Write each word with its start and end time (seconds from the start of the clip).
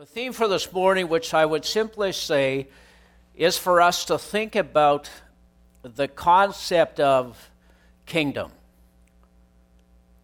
The 0.00 0.06
theme 0.06 0.32
for 0.32 0.48
this 0.48 0.72
morning, 0.72 1.10
which 1.10 1.34
I 1.34 1.44
would 1.44 1.66
simply 1.66 2.12
say, 2.12 2.68
is 3.34 3.58
for 3.58 3.82
us 3.82 4.06
to 4.06 4.16
think 4.16 4.56
about 4.56 5.10
the 5.82 6.08
concept 6.08 7.00
of 7.00 7.50
kingdom. 8.06 8.50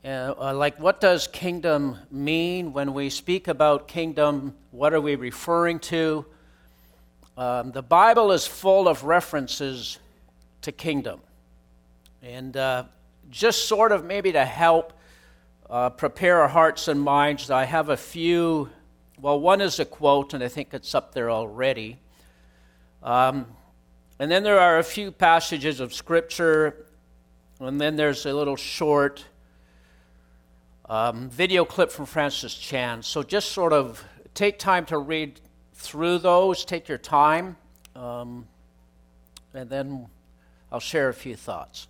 Uh, 0.02 0.54
like, 0.54 0.80
what 0.80 0.98
does 1.02 1.28
kingdom 1.28 1.98
mean? 2.10 2.72
When 2.72 2.94
we 2.94 3.10
speak 3.10 3.48
about 3.48 3.86
kingdom, 3.86 4.56
what 4.70 4.94
are 4.94 5.00
we 5.02 5.14
referring 5.14 5.78
to? 5.80 6.24
Um, 7.36 7.70
the 7.70 7.82
Bible 7.82 8.32
is 8.32 8.46
full 8.46 8.88
of 8.88 9.04
references 9.04 9.98
to 10.62 10.72
kingdom. 10.72 11.20
And 12.22 12.56
uh, 12.56 12.84
just 13.28 13.68
sort 13.68 13.92
of 13.92 14.06
maybe 14.06 14.32
to 14.32 14.44
help 14.46 14.94
uh, 15.68 15.90
prepare 15.90 16.40
our 16.40 16.48
hearts 16.48 16.88
and 16.88 16.98
minds, 16.98 17.50
I 17.50 17.66
have 17.66 17.90
a 17.90 17.96
few. 17.98 18.70
Well, 19.18 19.40
one 19.40 19.62
is 19.62 19.80
a 19.80 19.86
quote, 19.86 20.34
and 20.34 20.44
I 20.44 20.48
think 20.48 20.74
it's 20.74 20.94
up 20.94 21.14
there 21.14 21.30
already. 21.30 21.98
Um, 23.02 23.46
and 24.18 24.30
then 24.30 24.42
there 24.42 24.60
are 24.60 24.78
a 24.78 24.84
few 24.84 25.10
passages 25.10 25.80
of 25.80 25.94
Scripture, 25.94 26.86
and 27.58 27.80
then 27.80 27.96
there's 27.96 28.26
a 28.26 28.34
little 28.34 28.56
short 28.56 29.24
um, 30.90 31.30
video 31.30 31.64
clip 31.64 31.90
from 31.90 32.04
Francis 32.04 32.54
Chan. 32.54 33.02
So 33.04 33.22
just 33.22 33.52
sort 33.52 33.72
of 33.72 34.04
take 34.34 34.58
time 34.58 34.84
to 34.86 34.98
read 34.98 35.40
through 35.72 36.18
those, 36.18 36.66
take 36.66 36.86
your 36.86 36.98
time, 36.98 37.56
um, 37.94 38.46
and 39.54 39.70
then 39.70 40.08
I'll 40.70 40.78
share 40.78 41.08
a 41.08 41.14
few 41.14 41.36
thoughts. 41.36 41.88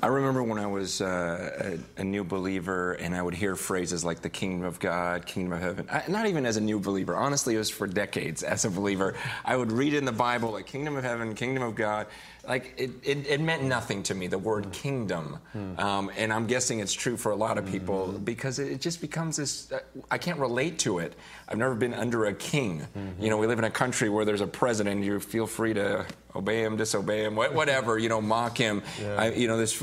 I 0.00 0.06
remember 0.06 0.44
when 0.44 0.60
I 0.60 0.66
was 0.66 1.00
uh, 1.00 1.78
a, 1.96 2.00
a, 2.00 2.04
new 2.04 2.22
believer 2.22 2.92
and 2.92 3.16
I 3.16 3.20
would 3.20 3.34
hear 3.34 3.56
phrases 3.56 4.04
like 4.04 4.22
the 4.22 4.28
kingdom 4.30 4.64
of 4.64 4.78
God, 4.78 5.26
kingdom 5.26 5.54
of 5.54 5.60
heaven. 5.60 5.88
I, 5.90 6.04
not 6.06 6.26
even 6.26 6.46
as 6.46 6.56
a 6.56 6.60
new 6.60 6.78
believer. 6.78 7.16
Honestly, 7.16 7.56
it 7.56 7.58
was 7.58 7.68
for 7.68 7.88
decades 7.88 8.44
as 8.44 8.64
a 8.64 8.70
believer. 8.70 9.16
I 9.44 9.56
would 9.56 9.72
read 9.72 9.94
in 9.94 10.04
the 10.04 10.12
Bible 10.12 10.52
like 10.52 10.66
kingdom 10.66 10.96
of 10.96 11.02
heaven, 11.02 11.34
kingdom 11.34 11.64
of 11.64 11.74
God 11.74 12.06
like 12.48 12.74
it, 12.76 12.90
it, 13.02 13.26
it, 13.26 13.40
meant 13.40 13.62
nothing 13.62 14.02
to 14.02 14.14
me 14.14 14.26
the 14.26 14.38
word 14.38 14.64
mm. 14.64 14.72
kingdom 14.72 15.38
mm. 15.54 15.78
um, 15.78 16.10
and 16.16 16.32
i'm 16.32 16.46
guessing 16.46 16.80
it's 16.80 16.92
true 16.92 17.16
for 17.16 17.30
a 17.30 17.36
lot 17.36 17.58
of 17.58 17.66
people 17.66 18.08
mm-hmm. 18.08 18.24
because 18.24 18.58
it 18.58 18.80
just 18.80 19.00
becomes 19.00 19.36
this 19.36 19.70
uh, 19.70 19.78
i 20.10 20.18
can't 20.18 20.38
relate 20.38 20.78
to 20.78 20.98
it 20.98 21.14
i've 21.48 21.58
never 21.58 21.74
been 21.74 21.94
under 21.94 22.26
a 22.26 22.34
king 22.34 22.80
mm-hmm. 22.80 23.22
you 23.22 23.30
know 23.30 23.36
we 23.36 23.46
live 23.46 23.58
in 23.58 23.64
a 23.64 23.70
country 23.70 24.08
where 24.08 24.24
there's 24.24 24.40
a 24.40 24.46
president 24.46 25.04
you 25.04 25.20
feel 25.20 25.46
free 25.46 25.74
to 25.74 26.04
obey 26.34 26.62
him 26.62 26.76
disobey 26.76 27.24
him 27.24 27.36
whatever 27.36 27.98
you 27.98 28.08
know 28.08 28.20
mock 28.20 28.56
him 28.56 28.82
yeah. 29.00 29.14
I, 29.16 29.30
you 29.32 29.46
know 29.46 29.58
this 29.58 29.82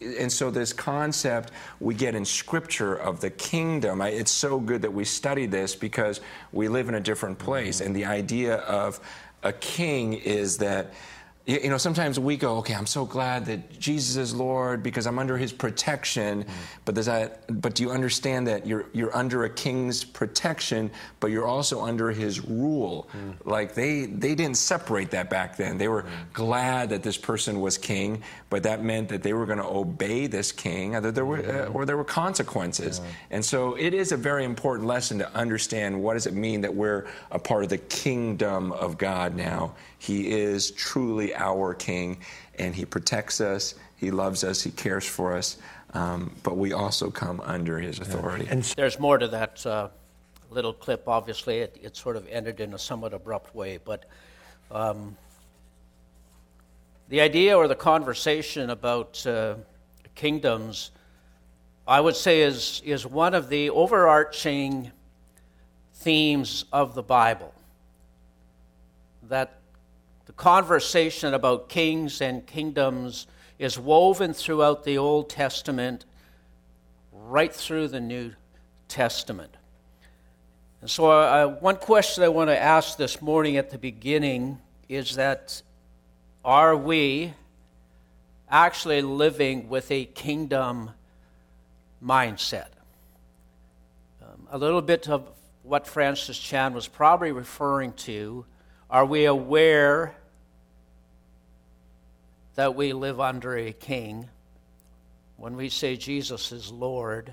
and 0.00 0.30
so 0.30 0.50
this 0.50 0.72
concept 0.72 1.50
we 1.80 1.94
get 1.94 2.14
in 2.14 2.24
scripture 2.24 2.94
of 2.94 3.20
the 3.20 3.30
kingdom 3.30 4.00
it's 4.02 4.30
so 4.30 4.60
good 4.60 4.82
that 4.82 4.92
we 4.92 5.04
study 5.04 5.46
this 5.46 5.74
because 5.74 6.20
we 6.52 6.68
live 6.68 6.88
in 6.88 6.94
a 6.94 7.00
different 7.00 7.38
place 7.38 7.78
mm-hmm. 7.78 7.86
and 7.86 7.96
the 7.96 8.04
idea 8.04 8.56
of 8.56 9.00
a 9.42 9.52
king 9.52 10.14
is 10.14 10.58
that 10.58 10.92
you 11.46 11.68
know, 11.68 11.76
sometimes 11.76 12.18
we 12.18 12.38
go, 12.38 12.56
okay, 12.58 12.74
I'm 12.74 12.86
so 12.86 13.04
glad 13.04 13.44
that 13.46 13.78
Jesus 13.78 14.16
is 14.16 14.34
Lord 14.34 14.82
because 14.82 15.06
I'm 15.06 15.18
under 15.18 15.36
His 15.36 15.52
protection. 15.52 16.44
Mm. 16.44 16.48
But 16.86 16.94
does 16.94 17.04
that? 17.04 17.60
But 17.60 17.74
do 17.74 17.82
you 17.82 17.90
understand 17.90 18.46
that 18.46 18.66
you're 18.66 18.86
you're 18.94 19.14
under 19.14 19.44
a 19.44 19.50
king's 19.50 20.04
protection, 20.04 20.90
but 21.20 21.30
you're 21.30 21.46
also 21.46 21.82
under 21.82 22.10
His 22.10 22.42
rule? 22.42 23.10
Mm. 23.12 23.34
Like 23.44 23.74
they 23.74 24.06
they 24.06 24.34
didn't 24.34 24.56
separate 24.56 25.10
that 25.10 25.28
back 25.28 25.58
then. 25.58 25.76
They 25.76 25.88
were 25.88 26.04
mm. 26.04 26.08
glad 26.32 26.88
that 26.90 27.02
this 27.02 27.18
person 27.18 27.60
was 27.60 27.76
king, 27.76 28.22
but 28.48 28.62
that 28.62 28.82
meant 28.82 29.10
that 29.10 29.22
they 29.22 29.34
were 29.34 29.44
going 29.44 29.58
to 29.58 29.66
obey 29.66 30.26
this 30.26 30.50
king, 30.50 30.96
or 30.96 31.10
there 31.10 31.26
were 31.26 31.44
uh, 31.44 31.66
or 31.66 31.84
there 31.84 31.98
were 31.98 32.04
consequences. 32.04 33.00
Yeah. 33.02 33.10
And 33.32 33.44
so 33.44 33.74
it 33.74 33.92
is 33.92 34.12
a 34.12 34.16
very 34.16 34.44
important 34.44 34.88
lesson 34.88 35.18
to 35.18 35.30
understand 35.34 36.02
what 36.02 36.14
does 36.14 36.26
it 36.26 36.32
mean 36.32 36.62
that 36.62 36.74
we're 36.74 37.06
a 37.30 37.38
part 37.38 37.64
of 37.64 37.68
the 37.68 37.78
kingdom 37.78 38.72
of 38.72 38.96
God 38.96 39.34
now. 39.34 39.74
He 40.04 40.30
is 40.30 40.70
truly 40.72 41.34
our 41.34 41.72
King, 41.72 42.18
and 42.58 42.74
He 42.74 42.84
protects 42.84 43.40
us, 43.40 43.74
He 43.96 44.10
loves 44.10 44.44
us, 44.44 44.62
He 44.62 44.70
cares 44.70 45.06
for 45.06 45.34
us, 45.34 45.56
um, 45.94 46.34
but 46.42 46.58
we 46.58 46.74
also 46.74 47.10
come 47.10 47.40
under 47.40 47.78
His 47.78 47.98
authority. 47.98 48.46
And 48.50 48.62
there's 48.76 49.00
more 49.00 49.16
to 49.16 49.28
that 49.28 49.64
uh, 49.64 49.88
little 50.50 50.74
clip, 50.74 51.08
obviously. 51.08 51.60
It, 51.60 51.78
it, 51.82 51.96
sort 51.96 52.16
of 52.16 52.28
ended 52.28 52.60
in 52.60 52.74
a 52.74 52.78
somewhat 52.78 53.14
abrupt 53.14 53.54
way, 53.54 53.78
but. 53.82 54.04
Um, 54.70 55.16
the 57.10 57.20
idea 57.20 57.56
or 57.56 57.68
the 57.68 57.74
conversation 57.74 58.70
about 58.70 59.26
uh, 59.26 59.56
kingdoms, 60.14 60.90
I 61.86 62.00
would 62.00 62.16
say, 62.16 62.40
is, 62.40 62.80
is 62.84 63.06
one 63.06 63.34
of 63.34 63.50
the 63.50 63.68
overarching 63.70 64.90
themes 65.92 66.64
of 66.72 66.94
the 66.94 67.02
Bible. 67.02 67.52
That 69.24 69.60
the 70.26 70.32
conversation 70.32 71.34
about 71.34 71.68
kings 71.68 72.20
and 72.20 72.46
kingdoms 72.46 73.26
is 73.58 73.78
woven 73.78 74.32
throughout 74.32 74.84
the 74.84 74.98
Old 74.98 75.30
Testament, 75.30 76.04
right 77.12 77.52
through 77.52 77.88
the 77.88 78.00
New 78.00 78.32
Testament. 78.88 79.56
And 80.80 80.90
so, 80.90 81.10
uh, 81.10 81.46
one 81.60 81.76
question 81.76 82.24
I 82.24 82.28
want 82.28 82.50
to 82.50 82.58
ask 82.58 82.96
this 82.96 83.22
morning 83.22 83.56
at 83.56 83.70
the 83.70 83.78
beginning 83.78 84.58
is 84.88 85.16
that 85.16 85.62
are 86.44 86.76
we 86.76 87.32
actually 88.50 89.00
living 89.00 89.68
with 89.68 89.90
a 89.90 90.04
kingdom 90.04 90.90
mindset? 92.04 92.68
Um, 94.22 94.46
a 94.50 94.58
little 94.58 94.82
bit 94.82 95.08
of 95.08 95.26
what 95.62 95.86
Francis 95.86 96.38
Chan 96.38 96.74
was 96.74 96.86
probably 96.86 97.32
referring 97.32 97.94
to 97.94 98.44
are 98.94 99.04
we 99.04 99.24
aware 99.24 100.14
that 102.54 102.76
we 102.76 102.92
live 102.92 103.18
under 103.18 103.56
a 103.56 103.72
king? 103.72 104.28
When 105.36 105.56
we 105.56 105.68
say 105.68 105.96
Jesus 105.96 106.52
is 106.52 106.70
Lord, 106.70 107.32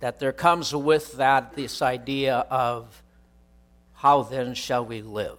that 0.00 0.20
there 0.20 0.32
comes 0.32 0.74
with 0.74 1.18
that 1.18 1.52
this 1.52 1.82
idea 1.82 2.46
of 2.48 3.02
how 3.92 4.22
then 4.22 4.54
shall 4.54 4.86
we 4.86 5.02
live? 5.02 5.38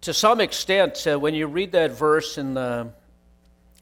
To 0.00 0.14
some 0.14 0.40
extent, 0.40 1.06
uh, 1.06 1.20
when 1.20 1.34
you 1.34 1.48
read 1.48 1.72
that 1.72 1.90
verse 1.90 2.38
in 2.38 2.54
the 2.54 2.94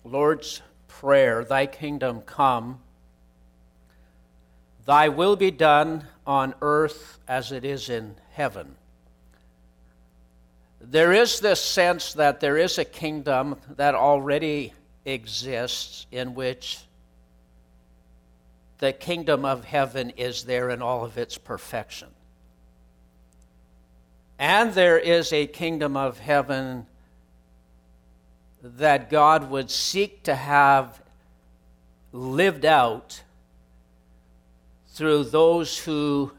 Lord's 0.03 0.61
Prayer, 0.89 1.45
Thy 1.45 1.67
kingdom 1.67 2.23
come, 2.23 2.81
Thy 4.85 5.09
will 5.09 5.37
be 5.37 5.51
done 5.51 6.07
on 6.27 6.55
earth 6.61 7.19
as 7.29 7.53
it 7.53 7.65
is 7.65 7.89
in 7.89 8.17
heaven. 8.33 8.77
There 10.81 11.13
is 11.13 11.41
this 11.41 11.61
sense 11.61 12.15
that 12.15 12.41
there 12.41 12.57
is 12.57 12.79
a 12.79 12.85
kingdom 12.85 13.57
that 13.77 13.95
already 13.95 14.73
exists 15.05 16.07
in 16.11 16.35
which 16.35 16.81
the 18.79 18.93
kingdom 18.93 19.45
of 19.45 19.65
heaven 19.65 20.11
is 20.17 20.43
there 20.43 20.71
in 20.71 20.83
all 20.83 21.05
of 21.05 21.17
its 21.17 21.39
perfection. 21.39 22.09
And 24.41 24.75
there 24.75 24.99
is 24.99 25.33
a 25.33 25.47
kingdom 25.47 25.97
of 25.97 26.19
heaven 26.19 26.87
that 28.61 29.09
God 29.09 29.51
would 29.51 29.71
seek 29.71 30.25
to 30.25 30.35
have 30.35 31.01
lived 32.13 32.65
out 32.65 33.23
through 35.03 35.25
those 35.25 35.77
who 35.77 36.31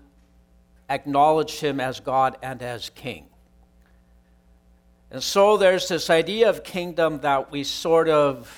acknowledge 0.90 1.60
him 1.60 1.82
as 1.82 2.00
God 2.00 2.38
and 2.42 2.62
as 2.62 2.90
king. 2.92 3.26
And 5.12 5.22
so 5.22 5.58
there's 5.58 5.90
this 5.90 6.10
idea 6.10 6.50
of 6.50 6.64
kingdom 6.64 7.20
that 7.20 7.52
we 7.52 7.66
sort 7.66 8.08
of, 8.08 8.50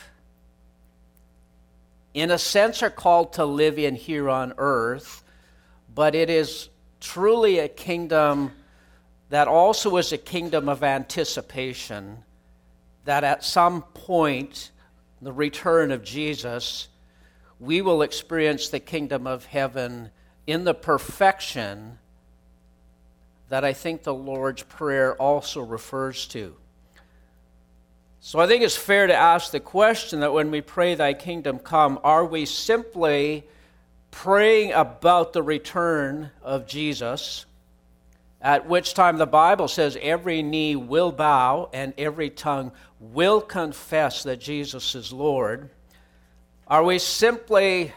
in 2.13 2.29
a 2.29 2.37
sense, 2.37 2.83
are 2.83 2.91
called 2.91 3.33
to 3.33 3.45
live 3.45 3.79
in 3.79 3.95
here 3.95 4.29
on 4.29 4.53
earth, 4.59 5.23
but 5.95 6.13
it 6.13 6.29
is 6.29 6.69
truly 7.01 7.57
a 7.57 7.67
kingdom 7.67 8.51
that 9.29 9.47
also 9.47 9.97
is 9.97 10.13
a 10.13 10.19
kingdom 10.19 10.69
of 10.69 10.83
anticipation, 10.83 12.19
that 13.05 13.23
at 13.23 13.43
some 13.43 13.81
point, 13.81 14.69
the 15.19 15.33
return 15.33 15.91
of 15.91 16.03
Jesus, 16.03 16.89
we 17.59 17.81
will 17.81 18.01
experience 18.01 18.69
the 18.69 18.79
kingdom 18.79 19.25
of 19.27 19.45
heaven 19.45 20.11
in 20.45 20.63
the 20.63 20.73
perfection 20.73 21.97
that 23.49 23.63
I 23.63 23.73
think 23.73 24.03
the 24.03 24.13
Lord's 24.13 24.63
Prayer 24.63 25.15
also 25.15 25.61
refers 25.61 26.27
to. 26.27 26.55
So 28.19 28.39
I 28.39 28.47
think 28.47 28.63
it's 28.63 28.75
fair 28.75 29.05
to 29.05 29.13
ask 29.13 29.51
the 29.51 29.59
question 29.59 30.21
that 30.21 30.33
when 30.33 30.49
we 30.49 30.61
pray, 30.61 30.95
Thy 30.95 31.13
kingdom 31.13 31.59
come, 31.59 31.99
are 32.03 32.25
we 32.25 32.45
simply 32.45 33.45
praying 34.09 34.71
about 34.71 35.33
the 35.33 35.43
return 35.43 36.31
of 36.41 36.65
Jesus, 36.65 37.45
at 38.41 38.67
which 38.67 38.93
time 38.93 39.17
the 39.17 39.27
Bible 39.27 39.67
says 39.67 39.97
every 40.01 40.41
knee 40.41 40.75
will 40.75 41.11
bow 41.11 41.69
and 41.71 41.93
every 41.97 42.29
tongue 42.29 42.71
will 42.99 43.41
confess 43.41 44.23
that 44.23 44.39
Jesus 44.39 44.95
is 44.95 45.13
Lord? 45.13 45.69
Are 46.67 46.83
we 46.83 46.97
simply 46.97 47.93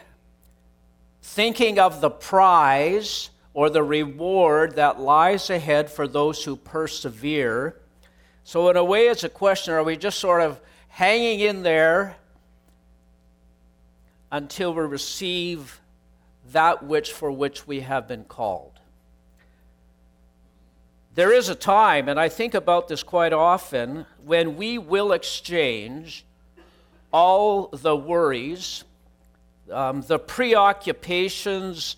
thinking 1.23 1.79
of 1.79 2.01
the 2.01 2.11
prize 2.11 3.31
or 3.55 3.71
the 3.71 3.81
reward 3.81 4.75
that 4.75 4.99
lies 4.99 5.49
ahead 5.49 5.89
for 5.89 6.07
those 6.07 6.43
who 6.43 6.55
persevere? 6.55 7.81
So, 8.43 8.69
in 8.69 8.77
a 8.77 8.83
way, 8.83 9.07
it's 9.07 9.23
a 9.23 9.29
question 9.29 9.73
are 9.73 9.83
we 9.83 9.97
just 9.97 10.19
sort 10.19 10.41
of 10.41 10.61
hanging 10.87 11.39
in 11.39 11.63
there 11.63 12.15
until 14.31 14.71
we 14.75 14.83
receive 14.83 15.81
that 16.51 16.83
which 16.83 17.11
for 17.11 17.31
which 17.31 17.65
we 17.65 17.79
have 17.79 18.07
been 18.07 18.23
called? 18.23 18.79
There 21.15 21.33
is 21.33 21.49
a 21.49 21.55
time, 21.55 22.07
and 22.07 22.19
I 22.19 22.29
think 22.29 22.53
about 22.53 22.87
this 22.87 23.01
quite 23.01 23.33
often, 23.33 24.05
when 24.23 24.57
we 24.57 24.77
will 24.77 25.11
exchange 25.11 26.23
all 27.11 27.67
the 27.67 27.95
worries, 27.95 28.83
um, 29.71 30.01
the 30.01 30.19
preoccupations, 30.19 31.95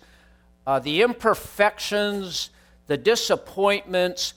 uh, 0.66 0.78
the 0.78 1.02
imperfections, 1.02 2.50
the 2.86 2.96
disappointments, 2.96 4.34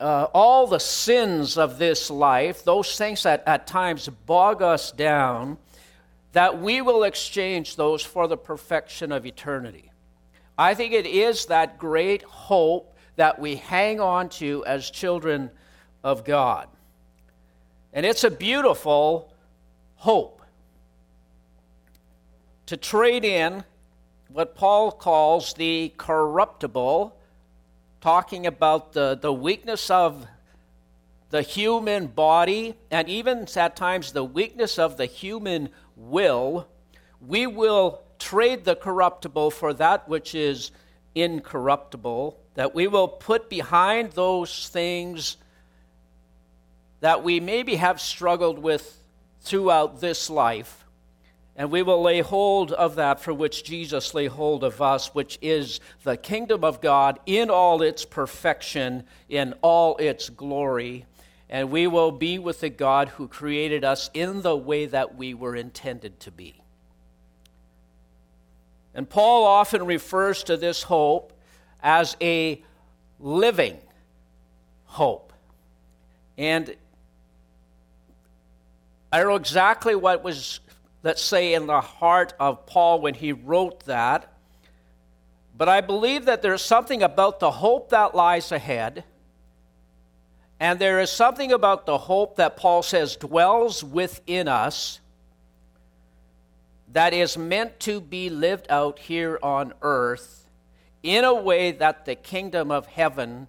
uh, 0.00 0.26
all 0.34 0.66
the 0.66 0.80
sins 0.80 1.56
of 1.56 1.78
this 1.78 2.10
life, 2.10 2.64
those 2.64 2.96
things 2.98 3.22
that 3.22 3.42
at 3.46 3.66
times 3.66 4.08
bog 4.26 4.60
us 4.62 4.90
down, 4.90 5.58
that 6.32 6.60
we 6.60 6.80
will 6.80 7.04
exchange 7.04 7.76
those 7.76 8.02
for 8.02 8.26
the 8.26 8.36
perfection 8.36 9.12
of 9.12 9.26
eternity. 9.26 9.90
I 10.58 10.74
think 10.74 10.92
it 10.92 11.06
is 11.06 11.46
that 11.46 11.78
great 11.78 12.22
hope 12.22 12.96
that 13.16 13.38
we 13.38 13.56
hang 13.56 14.00
on 14.00 14.28
to 14.30 14.64
as 14.64 14.90
children 14.90 15.50
of 16.02 16.24
God. 16.24 16.68
And 17.92 18.06
it's 18.06 18.24
a 18.24 18.30
beautiful 18.30 19.31
hope 20.02 20.42
to 22.66 22.76
trade 22.76 23.24
in 23.24 23.62
what 24.26 24.56
Paul 24.56 24.90
calls 24.90 25.54
the 25.54 25.92
corruptible, 25.96 27.14
talking 28.00 28.44
about 28.44 28.94
the, 28.94 29.14
the 29.14 29.32
weakness 29.32 29.90
of 29.90 30.26
the 31.30 31.42
human 31.42 32.08
body 32.08 32.74
and 32.90 33.08
even 33.08 33.46
at 33.54 33.76
times 33.76 34.10
the 34.10 34.24
weakness 34.24 34.76
of 34.76 34.96
the 34.96 35.06
human 35.06 35.68
will. 35.94 36.66
We 37.20 37.46
will 37.46 38.02
trade 38.18 38.64
the 38.64 38.74
corruptible 38.74 39.52
for 39.52 39.72
that 39.74 40.08
which 40.08 40.34
is 40.34 40.72
incorruptible 41.14 42.40
that 42.54 42.74
we 42.74 42.88
will 42.88 43.06
put 43.06 43.48
behind 43.48 44.10
those 44.14 44.68
things 44.68 45.36
that 46.98 47.22
we 47.22 47.38
maybe 47.38 47.76
have 47.76 48.00
struggled 48.00 48.58
with 48.58 49.01
throughout 49.42 50.00
this 50.00 50.30
life, 50.30 50.84
and 51.54 51.70
we 51.70 51.82
will 51.82 52.00
lay 52.00 52.20
hold 52.20 52.72
of 52.72 52.94
that 52.94 53.20
for 53.20 53.34
which 53.34 53.64
Jesus 53.64 54.14
lay 54.14 54.26
hold 54.26 54.64
of 54.64 54.80
us, 54.80 55.14
which 55.14 55.38
is 55.42 55.80
the 56.02 56.16
kingdom 56.16 56.64
of 56.64 56.80
God 56.80 57.20
in 57.26 57.50
all 57.50 57.82
its 57.82 58.04
perfection, 58.04 59.04
in 59.28 59.54
all 59.60 59.96
its 59.98 60.30
glory. 60.30 61.04
And 61.50 61.70
we 61.70 61.86
will 61.86 62.10
be 62.10 62.38
with 62.38 62.60
the 62.60 62.70
God 62.70 63.10
who 63.10 63.28
created 63.28 63.84
us 63.84 64.08
in 64.14 64.40
the 64.40 64.56
way 64.56 64.86
that 64.86 65.14
we 65.16 65.34
were 65.34 65.54
intended 65.54 66.18
to 66.20 66.30
be. 66.30 66.54
And 68.94 69.08
Paul 69.08 69.44
often 69.44 69.84
refers 69.84 70.44
to 70.44 70.56
this 70.56 70.84
hope 70.84 71.34
as 71.82 72.16
a 72.22 72.62
living 73.20 73.76
hope. 74.84 75.34
And 76.38 76.74
I 79.12 79.18
don't 79.18 79.28
know 79.28 79.36
exactly 79.36 79.94
what 79.94 80.24
was, 80.24 80.60
let's 81.02 81.20
say, 81.20 81.52
in 81.52 81.66
the 81.66 81.82
heart 81.82 82.32
of 82.40 82.64
Paul 82.64 83.02
when 83.02 83.12
he 83.12 83.32
wrote 83.32 83.84
that, 83.84 84.32
but 85.54 85.68
I 85.68 85.82
believe 85.82 86.24
that 86.24 86.40
there's 86.40 86.62
something 86.62 87.02
about 87.02 87.38
the 87.38 87.50
hope 87.50 87.90
that 87.90 88.14
lies 88.14 88.50
ahead. 88.50 89.04
And 90.58 90.78
there 90.78 90.98
is 90.98 91.10
something 91.10 91.52
about 91.52 91.84
the 91.84 91.98
hope 91.98 92.36
that 92.36 92.56
Paul 92.56 92.82
says 92.82 93.16
dwells 93.16 93.84
within 93.84 94.48
us 94.48 95.00
that 96.92 97.12
is 97.12 97.36
meant 97.36 97.80
to 97.80 98.00
be 98.00 98.30
lived 98.30 98.66
out 98.70 98.98
here 98.98 99.38
on 99.42 99.74
earth 99.82 100.48
in 101.02 101.24
a 101.24 101.34
way 101.34 101.72
that 101.72 102.06
the 102.06 102.14
kingdom 102.14 102.70
of 102.70 102.86
heaven, 102.86 103.48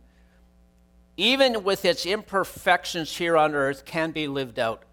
even 1.16 1.64
with 1.64 1.86
its 1.86 2.06
imperfections 2.06 3.16
here 3.16 3.38
on 3.38 3.56
earth, 3.56 3.86
can 3.86 4.12
be 4.12 4.28
lived 4.28 4.60
out 4.60 4.84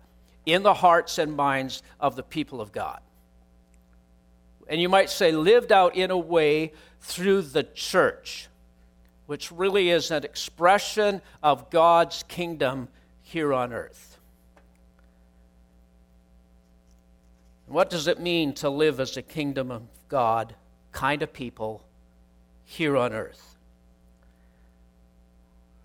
in 0.52 0.62
the 0.62 0.74
hearts 0.74 1.18
and 1.18 1.36
minds 1.36 1.82
of 1.98 2.16
the 2.16 2.22
people 2.22 2.60
of 2.60 2.72
God. 2.72 3.00
And 4.68 4.80
you 4.80 4.88
might 4.88 5.10
say, 5.10 5.32
lived 5.32 5.72
out 5.72 5.96
in 5.96 6.10
a 6.10 6.18
way 6.18 6.72
through 7.00 7.42
the 7.42 7.64
church, 7.64 8.48
which 9.26 9.50
really 9.50 9.90
is 9.90 10.10
an 10.10 10.24
expression 10.24 11.22
of 11.42 11.70
God's 11.70 12.22
kingdom 12.24 12.88
here 13.22 13.52
on 13.52 13.72
earth. 13.72 14.18
What 17.66 17.90
does 17.90 18.06
it 18.06 18.20
mean 18.20 18.52
to 18.54 18.68
live 18.68 19.00
as 19.00 19.16
a 19.16 19.22
kingdom 19.22 19.70
of 19.70 19.82
God 20.08 20.54
kind 20.92 21.22
of 21.22 21.32
people 21.32 21.82
here 22.64 22.96
on 22.96 23.12
earth. 23.12 23.56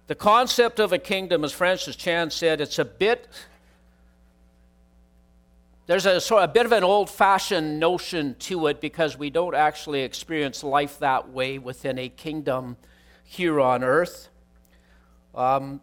The 0.08 0.16
concept 0.16 0.80
of 0.80 0.94
a 0.94 1.00
kingdom, 1.00 1.44
as 1.44 1.52
Francis 1.52 1.96
Chan 1.96 2.32
said, 2.32 2.62
it's 2.62 2.78
a 2.78 2.86
bit, 2.86 3.28
there's 5.88 6.06
a, 6.06 6.20
sort 6.20 6.44
of 6.44 6.50
a 6.50 6.54
bit 6.54 6.66
of 6.66 6.72
an 6.72 6.84
old 6.84 7.10
fashioned 7.10 7.80
notion 7.80 8.36
to 8.40 8.68
it 8.68 8.82
because 8.82 9.18
we 9.18 9.30
don't 9.30 9.54
actually 9.54 10.02
experience 10.02 10.64
life 10.64 11.00
that 11.00 11.30
way 11.30 11.60
within 11.60 12.00
a 12.00 12.10
kingdom 12.10 12.78
here 13.24 13.60
on 13.60 13.84
earth. 13.84 14.30
Um, 15.36 15.82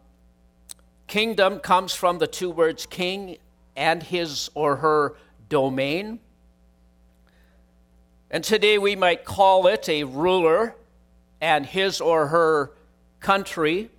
kingdom 1.07 1.59
comes 1.59 1.93
from 1.93 2.17
the 2.17 2.27
two 2.27 2.49
words 2.49 2.85
king 2.85 3.37
and 3.75 4.03
his 4.03 4.49
or 4.55 4.77
her 4.77 5.15
domain. 5.47 6.19
And 8.29 8.43
today 8.43 8.77
we 8.77 8.95
might 8.95 9.23
call 9.23 9.67
it 9.67 9.87
a 9.87 10.03
ruler 10.03 10.75
and 11.39 11.65
his 11.65 12.01
or 12.01 12.27
her 12.27 12.71
country. 13.19 13.89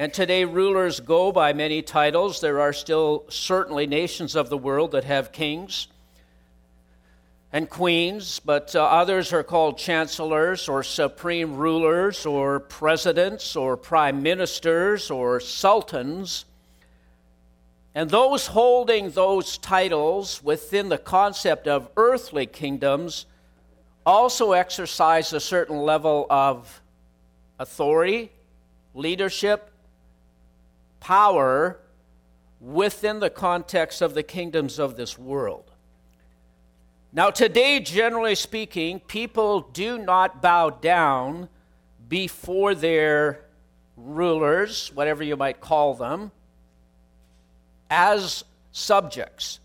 And 0.00 0.14
today, 0.14 0.44
rulers 0.44 1.00
go 1.00 1.32
by 1.32 1.52
many 1.52 1.82
titles. 1.82 2.40
There 2.40 2.60
are 2.60 2.72
still 2.72 3.24
certainly 3.30 3.88
nations 3.88 4.36
of 4.36 4.48
the 4.48 4.56
world 4.56 4.92
that 4.92 5.02
have 5.02 5.32
kings 5.32 5.88
and 7.52 7.68
queens, 7.68 8.38
but 8.38 8.76
uh, 8.76 8.84
others 8.84 9.32
are 9.32 9.42
called 9.42 9.76
chancellors 9.76 10.68
or 10.68 10.84
supreme 10.84 11.56
rulers 11.56 12.24
or 12.24 12.60
presidents 12.60 13.56
or 13.56 13.76
prime 13.76 14.22
ministers 14.22 15.10
or 15.10 15.40
sultans. 15.40 16.44
And 17.92 18.08
those 18.08 18.46
holding 18.46 19.10
those 19.10 19.58
titles 19.58 20.44
within 20.44 20.90
the 20.90 20.98
concept 20.98 21.66
of 21.66 21.90
earthly 21.96 22.46
kingdoms 22.46 23.26
also 24.06 24.52
exercise 24.52 25.32
a 25.32 25.40
certain 25.40 25.78
level 25.78 26.24
of 26.30 26.82
authority, 27.58 28.30
leadership, 28.94 29.67
power 31.00 31.80
within 32.60 33.20
the 33.20 33.30
context 33.30 34.02
of 34.02 34.14
the 34.14 34.22
kingdoms 34.22 34.78
of 34.78 34.96
this 34.96 35.18
world. 35.18 35.70
Now, 37.12 37.30
today, 37.30 37.80
generally 37.80 38.34
speaking, 38.34 39.00
people 39.00 39.60
do 39.60 39.98
not 39.98 40.42
bow 40.42 40.70
down 40.70 41.48
before 42.08 42.74
their 42.74 43.44
rulers, 43.96 44.90
whatever 44.94 45.22
you 45.22 45.36
might 45.36 45.60
call 45.60 45.94
them, 45.94 46.30
as 47.90 48.44
subjects, 48.72 49.60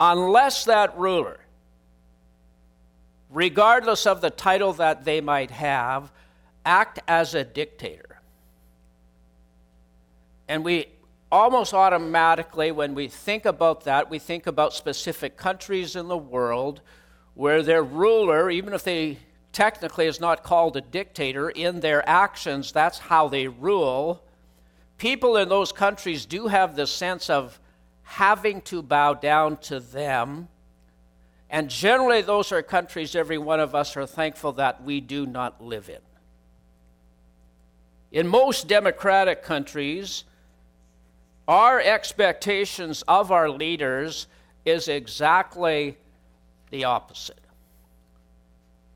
unless 0.00 0.64
that 0.64 0.96
ruler 0.96 1.42
regardless 3.32 4.06
of 4.06 4.20
the 4.20 4.30
title 4.30 4.72
that 4.74 5.04
they 5.04 5.20
might 5.20 5.50
have, 5.50 6.12
act 6.64 7.00
as 7.08 7.34
a 7.34 7.42
dictator. 7.42 8.11
And 10.52 10.62
we 10.66 10.84
almost 11.30 11.72
automatically, 11.72 12.72
when 12.72 12.94
we 12.94 13.08
think 13.08 13.46
about 13.46 13.84
that, 13.84 14.10
we 14.10 14.18
think 14.18 14.46
about 14.46 14.74
specific 14.74 15.38
countries 15.38 15.96
in 15.96 16.08
the 16.08 16.16
world 16.18 16.82
where 17.32 17.62
their 17.62 17.82
ruler, 17.82 18.50
even 18.50 18.74
if 18.74 18.84
they 18.84 19.16
technically 19.50 20.04
is 20.04 20.20
not 20.20 20.42
called 20.42 20.76
a 20.76 20.82
dictator, 20.82 21.48
in 21.48 21.80
their 21.80 22.06
actions, 22.06 22.70
that's 22.70 22.98
how 22.98 23.28
they 23.28 23.48
rule. 23.48 24.22
People 24.98 25.38
in 25.38 25.48
those 25.48 25.72
countries 25.72 26.26
do 26.26 26.48
have 26.48 26.76
the 26.76 26.86
sense 26.86 27.30
of 27.30 27.58
having 28.02 28.60
to 28.60 28.82
bow 28.82 29.14
down 29.14 29.56
to 29.56 29.80
them 29.80 30.48
and 31.48 31.70
generally, 31.70 32.20
those 32.20 32.52
are 32.52 32.62
countries 32.62 33.14
every 33.14 33.38
one 33.38 33.60
of 33.60 33.74
us 33.74 33.96
are 33.96 34.06
thankful 34.06 34.52
that 34.52 34.82
we 34.84 35.00
do 35.00 35.24
not 35.24 35.62
live 35.62 35.88
in. 35.88 36.00
In 38.10 38.26
most 38.28 38.68
democratic 38.68 39.42
countries, 39.42 40.24
our 41.48 41.80
expectations 41.80 43.02
of 43.08 43.32
our 43.32 43.50
leaders 43.50 44.26
is 44.64 44.88
exactly 44.88 45.96
the 46.70 46.84
opposite. 46.84 47.38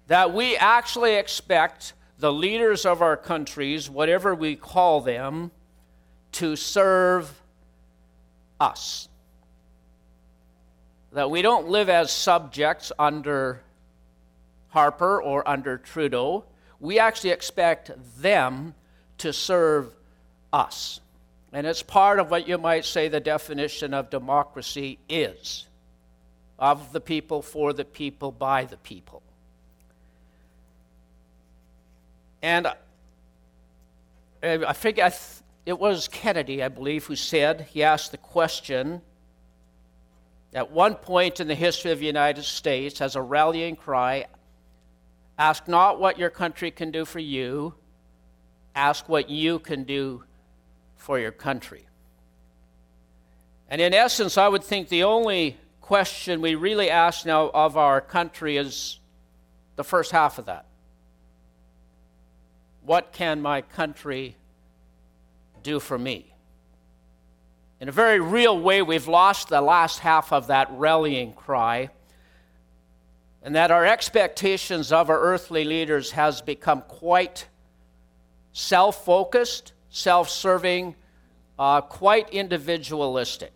That 0.06 0.32
we 0.32 0.56
actually 0.56 1.14
expect 1.14 1.92
the 2.18 2.32
leaders 2.32 2.86
of 2.86 3.02
our 3.02 3.16
countries, 3.16 3.90
whatever 3.90 4.34
we 4.34 4.56
call 4.56 5.00
them, 5.00 5.50
to 6.32 6.56
serve 6.56 7.42
us. 8.60 9.08
That 11.12 11.30
we 11.30 11.42
don't 11.42 11.68
live 11.68 11.88
as 11.88 12.10
subjects 12.10 12.92
under 12.98 13.62
Harper 14.68 15.20
or 15.22 15.46
under 15.48 15.78
Trudeau. 15.78 16.44
We 16.78 16.98
actually 16.98 17.30
expect 17.30 17.90
them 18.20 18.74
to 19.18 19.32
serve 19.32 19.94
us. 20.52 21.00
And 21.56 21.66
it's 21.66 21.82
part 21.82 22.18
of 22.18 22.30
what 22.30 22.46
you 22.46 22.58
might 22.58 22.84
say 22.84 23.08
the 23.08 23.18
definition 23.18 23.94
of 23.94 24.10
democracy 24.10 24.98
is 25.08 25.64
of 26.58 26.92
the 26.92 27.00
people, 27.00 27.40
for 27.40 27.72
the 27.72 27.82
people, 27.82 28.30
by 28.30 28.66
the 28.66 28.76
people. 28.76 29.22
And 32.42 32.66
I 34.42 34.74
think 34.74 34.98
it 34.98 35.78
was 35.78 36.08
Kennedy, 36.08 36.62
I 36.62 36.68
believe, 36.68 37.06
who 37.06 37.16
said, 37.16 37.62
he 37.70 37.82
asked 37.82 38.10
the 38.10 38.18
question 38.18 39.00
at 40.52 40.70
one 40.70 40.94
point 40.94 41.40
in 41.40 41.48
the 41.48 41.54
history 41.54 41.90
of 41.90 42.00
the 42.00 42.04
United 42.06 42.44
States 42.44 43.00
as 43.00 43.16
a 43.16 43.22
rallying 43.22 43.76
cry 43.76 44.26
ask 45.38 45.68
not 45.68 45.98
what 45.98 46.18
your 46.18 46.28
country 46.28 46.70
can 46.70 46.90
do 46.90 47.06
for 47.06 47.18
you, 47.18 47.72
ask 48.74 49.08
what 49.08 49.30
you 49.30 49.58
can 49.58 49.84
do 49.84 50.22
for 50.96 51.18
your 51.18 51.32
country. 51.32 51.86
And 53.68 53.80
in 53.80 53.94
essence, 53.94 54.38
I 54.38 54.48
would 54.48 54.64
think 54.64 54.88
the 54.88 55.04
only 55.04 55.56
question 55.80 56.40
we 56.40 56.54
really 56.54 56.90
ask 56.90 57.24
now 57.26 57.50
of 57.50 57.76
our 57.76 58.00
country 58.00 58.56
is 58.56 58.98
the 59.76 59.84
first 59.84 60.10
half 60.10 60.38
of 60.38 60.46
that. 60.46 60.66
What 62.82 63.12
can 63.12 63.42
my 63.42 63.62
country 63.62 64.36
do 65.62 65.80
for 65.80 65.98
me? 65.98 66.32
In 67.80 67.88
a 67.88 67.92
very 67.92 68.20
real 68.20 68.58
way, 68.58 68.80
we've 68.80 69.08
lost 69.08 69.48
the 69.48 69.60
last 69.60 69.98
half 69.98 70.32
of 70.32 70.46
that 70.46 70.68
rallying 70.72 71.34
cry, 71.34 71.90
and 73.42 73.54
that 73.54 73.70
our 73.70 73.84
expectations 73.84 74.92
of 74.92 75.10
our 75.10 75.20
earthly 75.20 75.64
leaders 75.64 76.12
has 76.12 76.40
become 76.40 76.82
quite 76.82 77.46
self 78.52 79.04
focused, 79.04 79.72
self 79.96 80.28
serving, 80.28 80.94
uh, 81.58 81.80
quite 81.80 82.28
individualistic. 82.28 83.52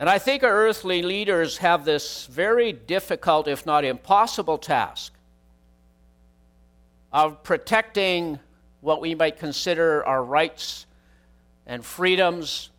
And 0.00 0.08
I 0.08 0.18
think 0.18 0.42
our 0.42 0.52
earthly 0.52 1.02
leaders 1.02 1.58
have 1.58 1.84
this 1.84 2.26
very 2.26 2.72
difficult, 2.72 3.46
if 3.46 3.64
not 3.64 3.84
impossible, 3.84 4.58
task 4.58 5.12
of 7.12 7.42
protecting 7.44 8.40
what 8.80 9.00
we 9.00 9.14
might 9.14 9.38
consider 9.38 10.04
our 10.04 10.24
rights 10.24 10.86
and 11.66 11.84
freedoms, 11.84 12.70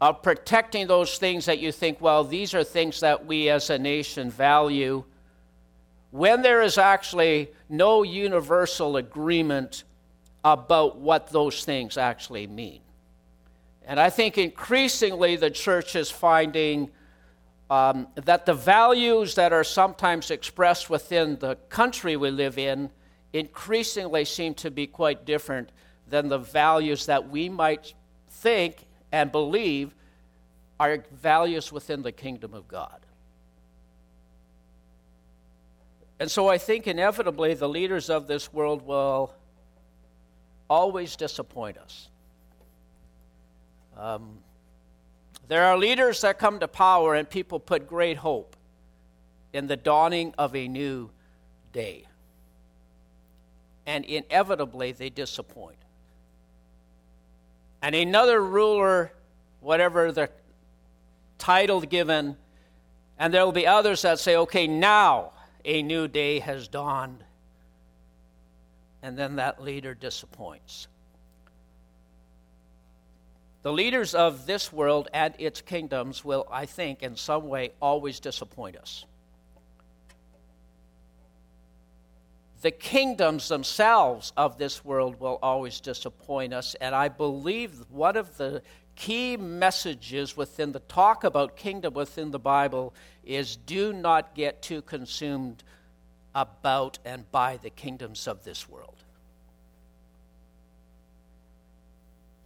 of 0.00 0.20
protecting 0.22 0.88
those 0.88 1.16
things 1.18 1.46
that 1.46 1.58
you 1.58 1.70
think, 1.70 2.00
well, 2.00 2.24
these 2.24 2.54
are 2.54 2.64
things 2.64 3.00
that 3.00 3.24
we 3.24 3.48
as 3.50 3.70
a 3.70 3.78
nation 3.78 4.30
value, 4.30 5.04
when 6.10 6.42
there 6.42 6.62
is 6.62 6.76
actually 6.76 7.50
no 7.68 8.02
universal 8.02 8.96
agreement 8.96 9.84
about 10.46 10.96
what 10.96 11.26
those 11.26 11.64
things 11.64 11.98
actually 11.98 12.46
mean. 12.46 12.80
And 13.84 13.98
I 13.98 14.10
think 14.10 14.38
increasingly 14.38 15.34
the 15.34 15.50
church 15.50 15.96
is 15.96 16.08
finding 16.08 16.88
um, 17.68 18.06
that 18.14 18.46
the 18.46 18.54
values 18.54 19.34
that 19.34 19.52
are 19.52 19.64
sometimes 19.64 20.30
expressed 20.30 20.88
within 20.88 21.36
the 21.40 21.56
country 21.68 22.16
we 22.16 22.30
live 22.30 22.58
in 22.58 22.90
increasingly 23.32 24.24
seem 24.24 24.54
to 24.54 24.70
be 24.70 24.86
quite 24.86 25.24
different 25.24 25.70
than 26.08 26.28
the 26.28 26.38
values 26.38 27.06
that 27.06 27.28
we 27.28 27.48
might 27.48 27.94
think 28.30 28.86
and 29.10 29.32
believe 29.32 29.96
are 30.78 31.04
values 31.10 31.72
within 31.72 32.02
the 32.02 32.12
kingdom 32.12 32.54
of 32.54 32.68
God. 32.68 33.00
And 36.20 36.30
so 36.30 36.48
I 36.48 36.58
think 36.58 36.86
inevitably 36.86 37.54
the 37.54 37.68
leaders 37.68 38.08
of 38.10 38.28
this 38.28 38.52
world 38.52 38.82
will 38.82 39.34
always 40.68 41.16
disappoint 41.16 41.78
us. 41.78 42.08
Um, 43.96 44.38
there 45.48 45.64
are 45.64 45.78
leaders 45.78 46.20
that 46.22 46.38
come 46.38 46.60
to 46.60 46.68
power, 46.68 47.14
and 47.14 47.28
people 47.28 47.60
put 47.60 47.86
great 47.86 48.16
hope 48.16 48.56
in 49.52 49.66
the 49.66 49.76
dawning 49.76 50.34
of 50.36 50.54
a 50.54 50.68
new 50.68 51.10
day. 51.72 52.04
And 53.86 54.04
inevitably, 54.04 54.92
they 54.92 55.10
disappoint. 55.10 55.78
And 57.80 57.94
another 57.94 58.42
ruler, 58.42 59.12
whatever 59.60 60.10
the 60.10 60.28
title 61.38 61.80
given, 61.80 62.36
and 63.18 63.32
there 63.32 63.44
will 63.44 63.52
be 63.52 63.66
others 63.66 64.02
that 64.02 64.18
say, 64.18 64.36
okay, 64.36 64.66
now 64.66 65.32
a 65.64 65.82
new 65.82 66.08
day 66.08 66.40
has 66.40 66.68
dawned. 66.68 67.22
And 69.06 69.16
then 69.16 69.36
that 69.36 69.62
leader 69.62 69.94
disappoints. 69.94 70.88
The 73.62 73.72
leaders 73.72 74.16
of 74.16 74.46
this 74.46 74.72
world 74.72 75.06
and 75.14 75.32
its 75.38 75.60
kingdoms 75.60 76.24
will, 76.24 76.44
I 76.50 76.66
think, 76.66 77.04
in 77.04 77.14
some 77.14 77.46
way 77.46 77.70
always 77.80 78.18
disappoint 78.18 78.74
us. 78.76 79.04
The 82.62 82.72
kingdoms 82.72 83.46
themselves 83.46 84.32
of 84.36 84.58
this 84.58 84.84
world 84.84 85.20
will 85.20 85.38
always 85.40 85.78
disappoint 85.78 86.52
us, 86.52 86.74
and 86.80 86.92
I 86.92 87.06
believe 87.06 87.84
one 87.88 88.16
of 88.16 88.36
the 88.38 88.60
key 88.96 89.36
messages 89.36 90.36
within 90.36 90.72
the 90.72 90.80
talk 90.80 91.22
about 91.22 91.56
kingdom 91.56 91.94
within 91.94 92.32
the 92.32 92.40
Bible 92.40 92.92
is 93.22 93.54
do 93.54 93.92
not 93.92 94.34
get 94.34 94.62
too 94.62 94.82
consumed 94.82 95.62
about 96.36 96.98
and 97.06 97.28
by 97.32 97.56
the 97.56 97.70
kingdoms 97.70 98.28
of 98.28 98.44
this 98.44 98.68
world. 98.68 98.95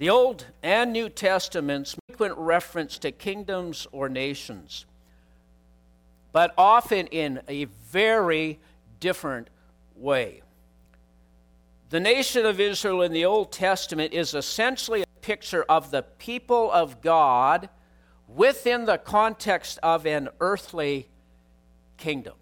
The 0.00 0.08
Old 0.08 0.46
and 0.62 0.94
New 0.94 1.10
Testaments 1.10 1.94
frequent 2.08 2.38
reference 2.38 2.96
to 3.00 3.12
kingdoms 3.12 3.86
or 3.92 4.08
nations, 4.08 4.86
but 6.32 6.54
often 6.56 7.06
in 7.08 7.42
a 7.48 7.66
very 7.66 8.60
different 8.98 9.50
way. 9.94 10.40
The 11.90 12.00
nation 12.00 12.46
of 12.46 12.60
Israel 12.60 13.02
in 13.02 13.12
the 13.12 13.26
Old 13.26 13.52
Testament 13.52 14.14
is 14.14 14.32
essentially 14.32 15.02
a 15.02 15.06
picture 15.20 15.64
of 15.64 15.90
the 15.90 16.00
people 16.00 16.72
of 16.72 17.02
God 17.02 17.68
within 18.26 18.86
the 18.86 18.96
context 18.96 19.78
of 19.82 20.06
an 20.06 20.30
earthly 20.40 21.10
kingdom. 21.98 22.39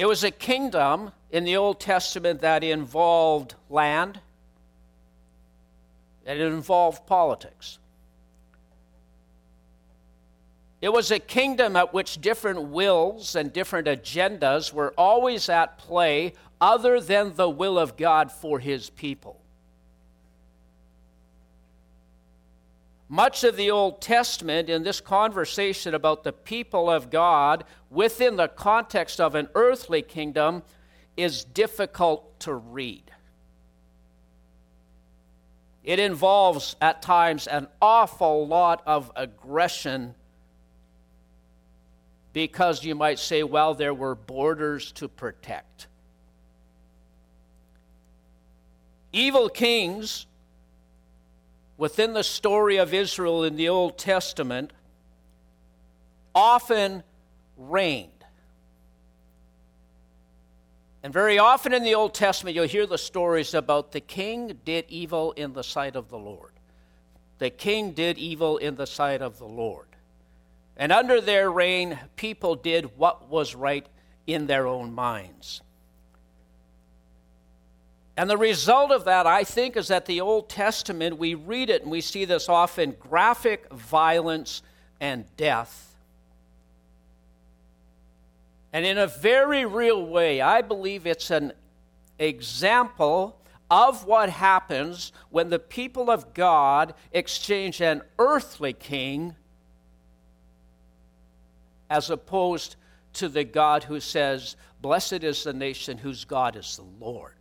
It 0.00 0.08
was 0.08 0.24
a 0.24 0.30
kingdom 0.30 1.12
in 1.30 1.44
the 1.44 1.58
Old 1.58 1.78
Testament 1.78 2.40
that 2.40 2.64
involved 2.64 3.54
land, 3.68 4.18
it 6.24 6.40
involved 6.40 7.06
politics. 7.06 7.78
It 10.80 10.90
was 10.90 11.10
a 11.10 11.18
kingdom 11.18 11.76
at 11.76 11.92
which 11.92 12.18
different 12.18 12.68
wills 12.68 13.36
and 13.36 13.52
different 13.52 13.88
agendas 13.88 14.72
were 14.72 14.94
always 14.96 15.50
at 15.50 15.76
play, 15.76 16.32
other 16.62 16.98
than 16.98 17.34
the 17.34 17.50
will 17.50 17.78
of 17.78 17.98
God 17.98 18.32
for 18.32 18.58
his 18.58 18.88
people. 18.88 19.39
Much 23.12 23.42
of 23.42 23.56
the 23.56 23.72
Old 23.72 24.00
Testament 24.00 24.70
in 24.70 24.84
this 24.84 25.00
conversation 25.00 25.94
about 25.94 26.22
the 26.22 26.32
people 26.32 26.88
of 26.88 27.10
God 27.10 27.64
within 27.90 28.36
the 28.36 28.46
context 28.46 29.20
of 29.20 29.34
an 29.34 29.48
earthly 29.56 30.00
kingdom 30.00 30.62
is 31.16 31.42
difficult 31.42 32.38
to 32.38 32.54
read. 32.54 33.02
It 35.82 35.98
involves, 35.98 36.76
at 36.80 37.02
times, 37.02 37.48
an 37.48 37.66
awful 37.82 38.46
lot 38.46 38.80
of 38.86 39.10
aggression 39.16 40.14
because 42.32 42.84
you 42.84 42.94
might 42.94 43.18
say, 43.18 43.42
well, 43.42 43.74
there 43.74 43.92
were 43.92 44.14
borders 44.14 44.92
to 44.92 45.08
protect. 45.08 45.88
Evil 49.12 49.48
kings 49.48 50.26
within 51.80 52.12
the 52.12 52.22
story 52.22 52.76
of 52.76 52.92
Israel 52.92 53.42
in 53.42 53.56
the 53.56 53.70
Old 53.70 53.96
Testament 53.96 54.70
often 56.34 57.02
reigned. 57.56 58.10
And 61.02 61.10
very 61.10 61.38
often 61.38 61.72
in 61.72 61.82
the 61.82 61.94
Old 61.94 62.12
Testament, 62.12 62.54
you'll 62.54 62.66
hear 62.66 62.86
the 62.86 62.98
stories 62.98 63.54
about 63.54 63.92
the 63.92 64.00
king 64.00 64.58
did 64.62 64.84
evil 64.90 65.32
in 65.32 65.54
the 65.54 65.64
sight 65.64 65.96
of 65.96 66.10
the 66.10 66.18
Lord. 66.18 66.52
the 67.38 67.48
king 67.48 67.92
did 67.92 68.18
evil 68.18 68.58
in 68.58 68.74
the 68.74 68.86
sight 68.86 69.22
of 69.22 69.38
the 69.38 69.46
Lord. 69.46 69.86
And 70.76 70.92
under 70.92 71.22
their 71.22 71.50
reign, 71.50 71.98
people 72.16 72.54
did 72.54 72.98
what 72.98 73.30
was 73.30 73.54
right 73.54 73.86
in 74.26 74.46
their 74.46 74.66
own 74.66 74.92
minds. 74.92 75.62
And 78.20 78.28
the 78.28 78.36
result 78.36 78.92
of 78.92 79.06
that, 79.06 79.26
I 79.26 79.44
think, 79.44 79.78
is 79.78 79.88
that 79.88 80.04
the 80.04 80.20
Old 80.20 80.50
Testament, 80.50 81.16
we 81.16 81.34
read 81.34 81.70
it 81.70 81.80
and 81.80 81.90
we 81.90 82.02
see 82.02 82.26
this 82.26 82.50
often 82.50 82.94
graphic 83.00 83.72
violence 83.72 84.60
and 85.00 85.24
death. 85.38 85.96
And 88.74 88.84
in 88.84 88.98
a 88.98 89.06
very 89.06 89.64
real 89.64 90.04
way, 90.04 90.42
I 90.42 90.60
believe 90.60 91.06
it's 91.06 91.30
an 91.30 91.54
example 92.18 93.40
of 93.70 94.04
what 94.04 94.28
happens 94.28 95.12
when 95.30 95.48
the 95.48 95.58
people 95.58 96.10
of 96.10 96.34
God 96.34 96.92
exchange 97.12 97.80
an 97.80 98.02
earthly 98.18 98.74
king 98.74 99.34
as 101.88 102.10
opposed 102.10 102.76
to 103.14 103.30
the 103.30 103.44
God 103.44 103.84
who 103.84 103.98
says, 103.98 104.56
Blessed 104.82 105.24
is 105.24 105.42
the 105.42 105.54
nation 105.54 105.96
whose 105.96 106.26
God 106.26 106.54
is 106.54 106.76
the 106.76 106.84
Lord. 107.02 107.39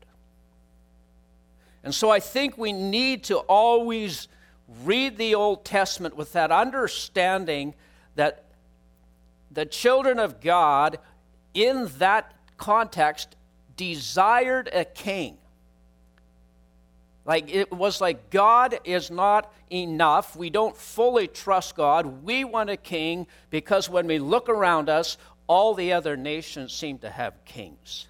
And 1.84 1.94
so 1.96 2.10
I 2.10 2.20
think 2.20 2.58
we 2.58 2.74
need 2.74 3.24
to 3.26 3.38
always 3.38 4.28
read 4.84 5.18
the 5.18 5.36
Old 5.36 5.66
Testament 5.66 6.16
with 6.16 6.34
that 6.34 6.52
understanding 6.52 7.74
that 8.16 8.44
the 9.52 9.66
children 9.66 10.20
of 10.20 10.42
God, 10.42 11.00
in 11.54 11.90
that 11.98 12.34
context, 12.58 13.36
desired 13.78 14.70
a 14.74 14.86
king. 14.86 15.38
Like 17.26 17.54
it 17.54 17.72
was 17.72 18.02
like 18.02 18.30
God 18.30 18.80
is 18.84 19.10
not 19.10 19.54
enough. 19.72 20.36
We 20.36 20.50
don't 20.50 20.76
fully 20.76 21.28
trust 21.28 21.76
God. 21.76 22.24
We 22.24 22.44
want 22.44 22.70
a 22.70 22.78
king 22.78 23.28
because 23.50 23.90
when 23.90 24.08
we 24.08 24.20
look 24.20 24.50
around 24.50 24.90
us, 24.90 25.18
all 25.48 25.74
the 25.74 25.94
other 25.94 26.18
nations 26.18 26.74
seem 26.74 27.00
to 27.00 27.10
have 27.10 27.34
kings. 27.46 28.08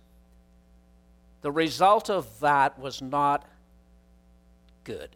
The 1.41 1.51
result 1.51 2.09
of 2.09 2.39
that 2.39 2.79
was 2.79 3.01
not 3.01 3.45
good. 4.89 5.15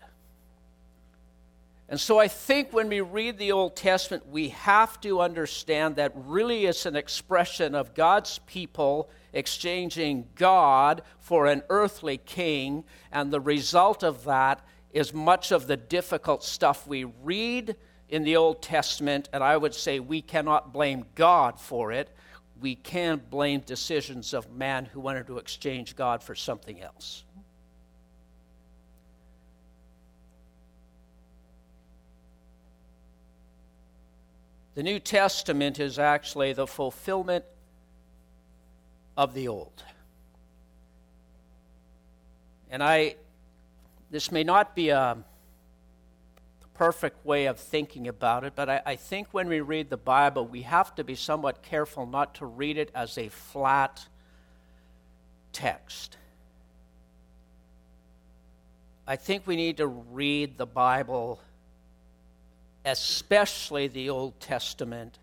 And 1.90 2.00
so 2.00 2.20
I 2.20 2.28
think 2.28 2.72
when 2.72 2.90
we 2.90 3.02
read 3.02 3.40
the 3.40 3.52
Old 3.52 3.76
Testament, 3.76 4.28
we 4.30 4.50
have 4.50 5.02
to 5.02 5.20
understand 5.20 5.96
that 5.96 6.12
really 6.16 6.66
it's 6.66 6.86
an 6.86 6.96
expression 6.96 7.74
of 7.74 7.96
God's 7.96 8.40
people 8.46 9.10
exchanging 9.34 10.28
God 10.36 11.02
for 11.20 11.48
an 11.48 11.64
earthly 11.70 12.18
king, 12.18 12.84
and 13.12 13.34
the 13.34 13.40
result 13.40 14.04
of 14.04 14.26
that 14.26 14.64
is 14.92 15.12
much 15.12 15.52
of 15.52 15.66
the 15.66 15.78
difficult 15.78 16.44
stuff 16.44 16.86
we 16.86 17.04
read 17.04 17.76
in 18.10 18.24
the 18.24 18.38
Old 18.38 18.62
Testament, 18.62 19.28
and 19.34 19.44
I 19.44 19.58
would 19.58 19.74
say 19.74 20.00
we 20.00 20.22
cannot 20.22 20.72
blame 20.72 21.06
God 21.16 21.60
for 21.60 21.92
it. 21.92 22.10
We 22.62 22.76
can 22.76 23.24
blame 23.30 23.62
decisions 23.62 24.36
of 24.36 24.52
man 24.52 24.86
who 24.86 25.00
wanted 25.00 25.26
to 25.28 25.40
exchange 25.40 25.96
God 25.96 26.22
for 26.22 26.36
something 26.36 26.80
else. 26.80 27.24
The 34.76 34.84
New 34.84 35.00
Testament 35.00 35.80
is 35.80 36.00
actually 36.00 36.54
the 36.54 36.66
fulfillment 36.66 37.46
of 39.16 39.34
the 39.34 39.48
old. 39.48 39.84
And 42.72 42.84
I, 42.84 43.16
this 44.10 44.32
may 44.32 44.44
not 44.44 44.76
be 44.76 44.90
a 44.90 45.18
perfect 46.74 47.24
way 47.24 47.46
of 47.46 47.60
thinking 47.60 48.08
about 48.08 48.44
it, 48.44 48.54
but 48.56 48.68
I, 48.68 48.82
I, 48.84 48.96
think 48.96 49.28
when 49.32 49.48
we 49.48 49.62
read 49.62 49.92
the 49.92 49.98
Bible, 49.98 50.48
we 50.48 50.64
have 50.64 50.96
to 50.96 51.04
be 51.04 51.14
somewhat 51.14 51.62
careful 51.62 52.08
not 52.08 52.34
to 52.36 52.48
read 52.48 52.78
it 52.78 52.90
as 52.96 53.18
a 53.20 53.30
flat 53.30 54.08
text. 55.52 56.18
I 59.06 59.18
think 59.18 59.46
we 59.46 59.56
need 59.56 59.78
to 59.78 59.88
read 59.88 60.58
the 60.58 60.66
Bible, 60.66 61.40
especially 62.86 63.88
the 63.88 64.10
Old 64.10 64.40
Testament, 64.40 65.20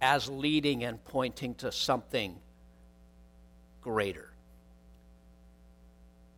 as 0.00 0.28
leading 0.28 0.84
and 0.84 1.02
pointing 1.04 1.54
to 1.56 1.72
something 1.72 2.36
greater. 3.82 4.30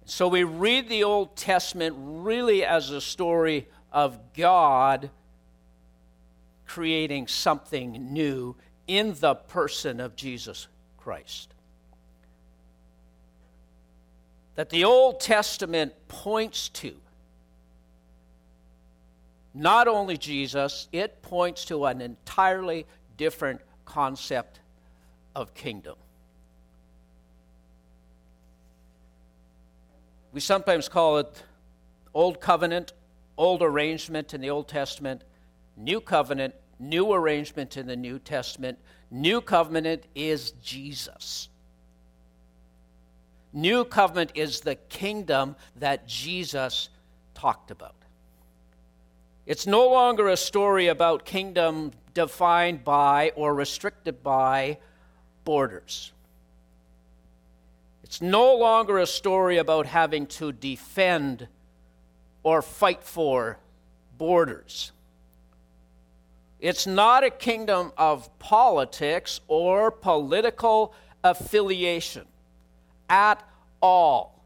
So 0.04 0.28
we 0.28 0.44
read 0.44 0.88
the 0.88 1.04
Old 1.04 1.36
Testament 1.36 1.94
really 1.98 2.64
as 2.64 2.90
a 2.90 3.00
story 3.00 3.68
of 3.92 4.18
God 4.36 5.10
creating 6.66 7.26
something 7.26 8.12
new 8.12 8.56
in 8.86 9.14
the 9.20 9.34
person 9.34 10.00
of 10.00 10.16
Jesus 10.16 10.68
Christ. 10.98 11.52
That 14.54 14.70
the 14.70 14.84
Old 14.84 15.20
Testament 15.20 15.92
points 16.08 16.68
to 16.70 16.94
not 19.54 19.88
only 19.88 20.16
Jesus, 20.16 20.88
it 20.92 21.22
points 21.22 21.64
to 21.66 21.86
an 21.86 22.00
entirely 22.00 22.86
different 23.16 23.60
concept 23.84 24.60
of 25.34 25.54
kingdom. 25.54 25.96
We 30.32 30.40
sometimes 30.40 30.88
call 30.88 31.18
it 31.18 31.42
Old 32.14 32.40
Covenant, 32.40 32.92
Old 33.36 33.62
Arrangement 33.62 34.32
in 34.32 34.40
the 34.40 34.50
Old 34.50 34.68
Testament, 34.68 35.22
New 35.76 36.00
Covenant, 36.00 36.54
New 36.78 37.12
Arrangement 37.12 37.76
in 37.76 37.86
the 37.86 37.96
New 37.96 38.18
Testament. 38.18 38.78
New 39.10 39.40
Covenant 39.40 40.04
is 40.14 40.52
Jesus. 40.62 41.48
New 43.52 43.84
Covenant 43.84 44.32
is 44.36 44.60
the 44.60 44.76
kingdom 44.76 45.56
that 45.76 46.06
Jesus 46.06 46.90
talked 47.34 47.72
about. 47.72 47.99
It's 49.50 49.66
no 49.66 49.88
longer 49.88 50.28
a 50.28 50.36
story 50.36 50.86
about 50.86 51.24
kingdom 51.24 51.90
defined 52.14 52.84
by 52.84 53.32
or 53.34 53.52
restricted 53.52 54.22
by 54.22 54.78
borders. 55.44 56.12
It's 58.04 58.22
no 58.22 58.54
longer 58.54 58.98
a 58.98 59.08
story 59.08 59.56
about 59.58 59.86
having 59.86 60.28
to 60.38 60.52
defend 60.52 61.48
or 62.44 62.62
fight 62.62 63.02
for 63.02 63.58
borders. 64.16 64.92
It's 66.60 66.86
not 66.86 67.24
a 67.24 67.30
kingdom 67.30 67.90
of 67.98 68.30
politics 68.38 69.40
or 69.48 69.90
political 69.90 70.94
affiliation 71.24 72.26
at 73.08 73.42
all. 73.82 74.44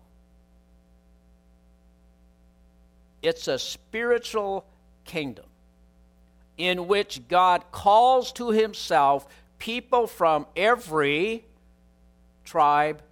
It's 3.20 3.48
a 3.48 3.58
spiritual 3.58 4.64
kingdom 5.04 5.46
in 6.56 6.86
which 6.86 7.26
God 7.28 7.64
calls 7.72 8.32
to 8.32 8.50
himself 8.50 9.26
people 9.58 10.06
from 10.06 10.46
every 10.56 11.44
tribe, 12.44 13.02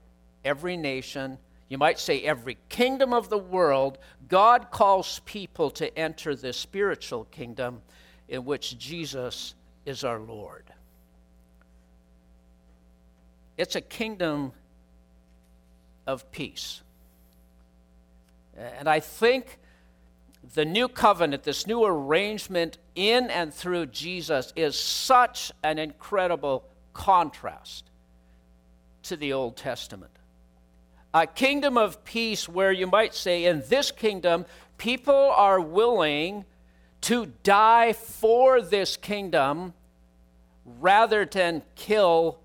every 0.44 0.76
nation, 0.76 1.38
you 1.68 1.78
might 1.78 1.98
say 1.98 2.20
every 2.22 2.58
kingdom 2.68 3.14
of 3.14 3.30
the 3.30 3.38
world. 3.38 3.96
God 4.28 4.70
calls 4.70 5.20
people 5.24 5.70
to 5.70 5.98
enter 5.98 6.36
this 6.36 6.56
spiritual 6.56 7.24
kingdom 7.24 7.80
in 8.28 8.44
which 8.44 8.78
Jesus 8.78 9.54
is 9.86 10.04
our 10.04 10.18
Lord. 10.18 10.64
It's 13.56 13.74
a 13.74 13.80
kingdom 13.80 14.52
of 16.06 16.30
peace. 16.30 16.82
And 18.56 18.88
I 18.88 19.00
think 19.00 19.58
the 20.54 20.64
new 20.64 20.88
covenant, 20.88 21.44
this 21.44 21.66
new 21.66 21.84
arrangement 21.84 22.78
in 22.94 23.30
and 23.30 23.54
through 23.54 23.86
Jesus, 23.86 24.52
is 24.56 24.78
such 24.78 25.52
an 25.62 25.78
incredible 25.78 26.64
contrast 26.92 27.90
to 29.04 29.16
the 29.16 29.32
Old 29.32 29.56
Testament. 29.56 30.12
A 31.14 31.26
kingdom 31.26 31.76
of 31.76 32.04
peace 32.04 32.48
where 32.48 32.72
you 32.72 32.86
might 32.86 33.14
say, 33.14 33.44
in 33.44 33.62
this 33.68 33.90
kingdom, 33.90 34.46
people 34.78 35.14
are 35.14 35.60
willing 35.60 36.44
to 37.02 37.26
die 37.42 37.92
for 37.92 38.62
this 38.62 38.96
kingdom 38.96 39.74
rather 40.64 41.24
than 41.24 41.62
kill 41.74 42.38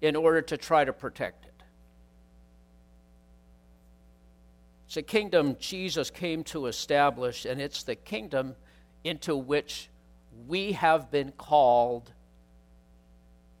in 0.00 0.16
order 0.16 0.42
to 0.42 0.56
try 0.56 0.84
to 0.84 0.92
protect 0.92 1.44
it. 1.44 1.50
It's 4.90 4.96
a 4.96 5.02
kingdom 5.02 5.56
Jesus 5.60 6.10
came 6.10 6.42
to 6.46 6.66
establish, 6.66 7.44
and 7.44 7.60
it's 7.60 7.84
the 7.84 7.94
kingdom 7.94 8.56
into 9.04 9.36
which 9.36 9.88
we 10.48 10.72
have 10.72 11.12
been 11.12 11.30
called. 11.30 12.10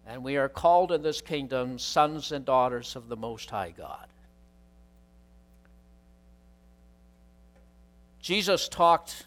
And 0.08 0.24
we 0.24 0.38
are 0.38 0.48
called 0.48 0.90
in 0.90 1.02
this 1.02 1.20
kingdom 1.20 1.78
sons 1.78 2.32
and 2.32 2.44
daughters 2.44 2.96
of 2.96 3.08
the 3.08 3.16
Most 3.16 3.48
High 3.48 3.72
God. 3.78 4.08
Jesus 8.20 8.68
talked 8.68 9.24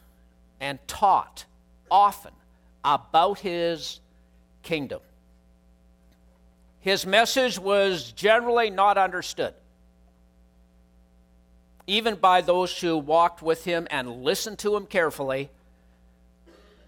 and 0.60 0.86
taught 0.90 1.46
often 1.90 2.34
about 2.84 3.40
his 3.40 4.02
kingdom. 4.62 5.00
His 6.82 7.06
message 7.06 7.58
was 7.58 8.12
generally 8.12 8.70
not 8.70 8.98
understood, 8.98 9.54
even 11.88 12.16
by 12.16 12.42
those 12.42 12.80
who 12.80 12.98
walked 12.98 13.42
with 13.42 13.66
him 13.66 13.88
and 13.92 14.24
listened 14.24 14.60
to 14.60 14.76
him 14.76 14.86
carefully. 14.86 15.50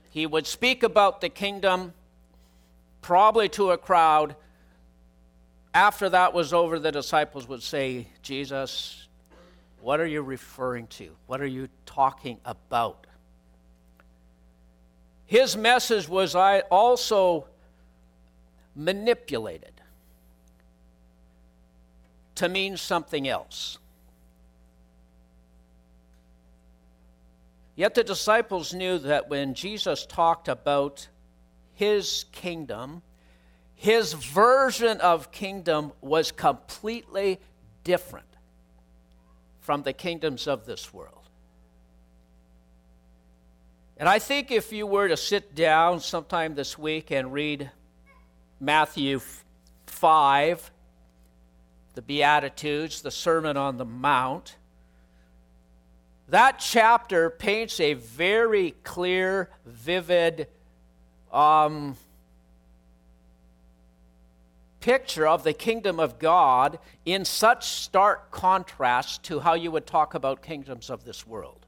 He 0.10 0.26
would 0.26 0.48
speak 0.48 0.84
about 0.84 1.22
the 1.22 1.30
kingdom, 1.30 1.94
probably 3.02 3.50
to 3.50 3.72
a 3.72 3.78
crowd. 3.78 4.36
After 5.74 6.08
that 6.10 6.34
was 6.34 6.54
over, 6.54 6.80
the 6.80 6.92
disciples 6.92 7.48
would 7.50 7.62
say, 7.62 8.08
Jesus, 8.22 9.08
what 9.82 10.00
are 10.00 10.08
you 10.08 10.22
referring 10.22 10.88
to? 10.88 11.10
What 11.28 11.42
are 11.42 11.46
you 11.46 11.68
talking 11.86 12.40
about? 12.46 13.06
His 15.26 15.58
message 15.58 16.08
was 16.08 16.36
I 16.36 16.62
also 16.62 17.48
manipulated 18.76 19.74
to 22.36 22.50
mean 22.50 22.78
something 22.78 23.28
else. 23.28 23.80
Yet 27.76 27.94
the 27.94 28.04
disciples 28.04 28.74
knew 28.74 28.98
that 29.00 29.30
when 29.30 29.54
Jesus 29.54 30.06
talked 30.06 30.48
about 30.48 31.10
his 31.74 32.26
kingdom, 32.32 33.02
his 33.74 34.14
version 34.14 35.02
of 35.02 35.32
kingdom 35.32 35.92
was 36.02 36.32
completely 36.32 37.40
different 37.84 38.28
from 39.60 39.84
the 39.84 39.92
kingdoms 39.92 40.48
of 40.48 40.66
this 40.66 40.94
world. 40.94 41.30
And 43.98 44.08
I 44.08 44.20
think 44.20 44.52
if 44.52 44.72
you 44.72 44.88
were 44.88 45.08
to 45.08 45.18
sit 45.18 45.56
down 45.56 46.00
sometime 46.00 46.56
this 46.56 46.78
week 46.78 47.12
and 47.12 47.34
read 47.34 47.72
Matthew 48.60 49.20
5, 49.88 50.72
the 51.94 52.02
Beatitudes, 52.02 53.02
the 53.02 53.12
Sermon 53.12 53.58
on 53.58 53.78
the 53.78 53.86
Mount, 53.86 54.58
that 56.30 56.60
chapter 56.60 57.30
paints 57.30 57.80
a 57.80 57.94
very 57.94 58.72
clear, 58.84 59.50
vivid 59.66 60.48
um, 61.32 61.96
picture 64.80 65.28
of 65.28 65.44
the 65.44 65.54
kingdom 65.54 66.00
of 66.00 66.20
God 66.20 66.80
in 67.06 67.26
such 67.26 67.66
stark 67.68 68.32
contrast 68.32 69.24
to 69.24 69.40
how 69.40 69.54
you 69.54 69.72
would 69.72 69.86
talk 69.86 70.14
about 70.14 70.42
kingdoms 70.42 70.90
of 70.90 71.04
this 71.04 71.28
world. 71.28 71.66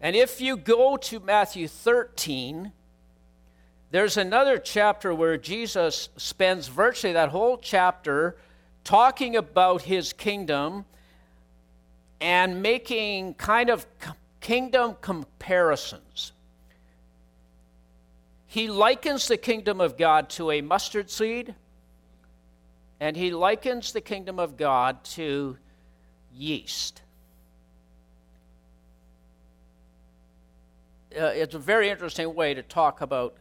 And 0.00 0.14
if 0.14 0.40
you 0.40 0.56
go 0.56 0.96
to 0.96 1.20
Matthew 1.20 1.68
13, 1.68 2.72
there's 3.90 4.16
another 4.16 4.58
chapter 4.58 5.14
where 5.14 5.36
Jesus 5.36 6.10
spends 6.16 6.68
virtually 6.68 7.14
that 7.14 7.30
whole 7.30 7.56
chapter 7.56 8.36
talking 8.84 9.34
about 9.36 9.82
his 9.82 10.12
kingdom 10.12 10.84
and 12.20 12.62
making 12.62 13.34
kind 13.34 13.70
of 13.70 13.86
kingdom 14.40 14.96
comparisons. 15.00 16.32
He 18.46 18.68
likens 18.68 19.28
the 19.28 19.36
kingdom 19.36 19.80
of 19.80 19.96
God 19.96 20.30
to 20.30 20.50
a 20.50 20.60
mustard 20.60 21.10
seed, 21.10 21.54
and 22.98 23.16
he 23.16 23.30
likens 23.30 23.92
the 23.92 24.00
kingdom 24.00 24.38
of 24.38 24.56
God 24.56 25.04
to 25.04 25.58
yeast. 26.34 27.02
uh, 31.16 31.26
it's 31.26 31.54
a 31.54 31.58
very 31.58 31.88
interesting 31.88 32.34
way 32.34 32.54
to 32.54 32.62
talk 32.62 33.00
about 33.00 33.36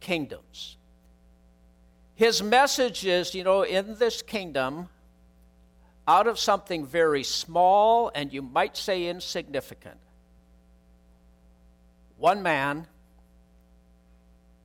kingdoms. 0.00 0.76
His 2.14 2.42
message 2.42 3.06
is 3.06 3.34
you 3.34 3.44
know, 3.44 3.62
in 3.62 3.96
this 3.98 4.22
kingdom, 4.22 4.88
out 6.08 6.26
of 6.26 6.38
something 6.38 6.86
very 6.86 7.22
small 7.22 8.10
and 8.14 8.32
you 8.32 8.40
might 8.40 8.78
say 8.78 9.08
insignificant, 9.08 9.98
one 12.16 12.42
man, 12.42 12.86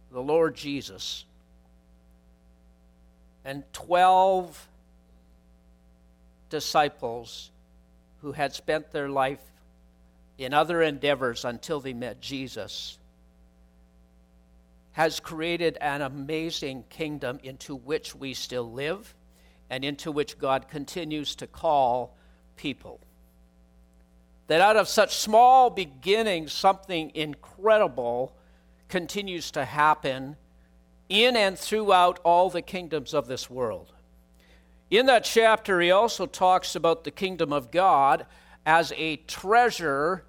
the 0.10 0.22
Lord 0.22 0.56
Jesus, 0.56 1.26
and 3.44 3.66
12 3.74 4.70
disciples 6.50 7.52
who 8.22 8.32
had 8.32 8.54
spent 8.54 8.92
their 8.92 9.10
life 9.10 9.44
in 10.38 10.54
other 10.54 10.82
endeavors 10.82 11.44
until 11.44 11.82
they 11.82 11.94
met 11.94 12.22
Jesus, 12.22 12.98
has 14.94 15.20
created 15.20 15.78
an 15.82 16.02
amazing 16.02 16.86
kingdom 16.90 17.38
into 17.44 17.76
which 17.76 18.16
we 18.16 18.34
still 18.34 18.72
live 18.72 19.14
and 19.70 19.84
into 19.84 20.12
which 20.12 20.38
God 20.38 20.68
continues 20.68 21.36
to 21.36 21.48
call 21.48 22.16
people. 22.56 23.00
That 24.48 24.62
out 24.62 24.76
of 24.76 24.88
such 24.88 25.16
small 25.16 25.70
beginnings, 25.70 26.52
something 26.54 27.12
incredible 27.16 28.36
continues 28.90 29.52
to 29.52 29.66
happen 29.66 30.36
in 31.10 31.36
and 31.36 31.58
throughout 31.58 32.20
all 32.24 32.50
the 32.50 32.62
kingdoms 32.62 33.14
of 33.14 33.28
this 33.28 33.50
world. 33.50 33.92
In 34.90 35.08
that 35.08 35.24
chapter, 35.24 35.82
he 35.82 35.92
also 35.92 36.26
talks 36.26 36.76
about 36.76 37.04
the 37.04 37.12
kingdom 37.12 37.52
of 37.52 37.72
God 37.72 38.26
as 38.66 38.94
a 38.96 39.16
treasure 39.16 40.24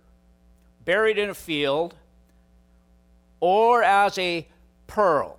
buried 0.84 1.18
in 1.18 1.30
a 1.30 1.34
field 1.34 1.94
or 3.40 3.82
as 3.82 4.18
a 4.18 4.48
pearl. 4.86 5.38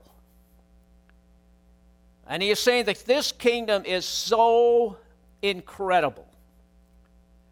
And 2.27 2.41
he 2.41 2.49
is 2.49 2.59
saying 2.59 2.85
that 2.85 3.05
this 3.05 3.31
kingdom 3.31 3.83
is 3.85 4.05
so 4.05 4.97
incredible 5.41 6.27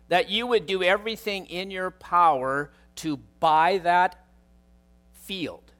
that 0.09 0.29
you 0.29 0.47
would 0.47 0.65
do 0.65 0.83
everything 0.83 1.45
in 1.47 1.71
your 1.71 1.91
power 1.91 2.71
to 2.95 3.17
buy 3.39 3.79
that 3.79 4.25
field, 5.13 5.71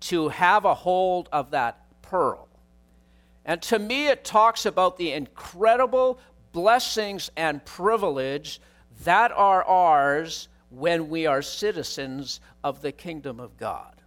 to 0.00 0.28
have 0.28 0.64
a 0.64 0.74
hold 0.74 1.28
of 1.32 1.50
that 1.52 1.80
pearl. 2.02 2.48
And 3.44 3.62
to 3.62 3.78
me, 3.78 4.08
it 4.08 4.24
talks 4.24 4.66
about 4.66 4.98
the 4.98 5.12
incredible 5.12 6.18
blessings 6.52 7.30
and 7.36 7.64
privilege 7.64 8.60
that 9.04 9.32
are 9.32 9.64
ours 9.64 10.48
when 10.70 11.08
we 11.08 11.26
are 11.26 11.40
citizens 11.40 12.40
of 12.62 12.82
the 12.82 12.92
kingdom 12.92 13.40
of 13.40 13.56
God. 13.56 13.97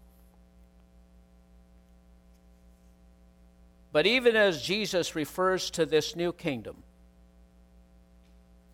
But 3.92 4.06
even 4.06 4.36
as 4.36 4.62
Jesus 4.62 5.16
refers 5.16 5.70
to 5.72 5.86
this 5.86 6.16
new 6.16 6.32
kingdom, 6.32 6.84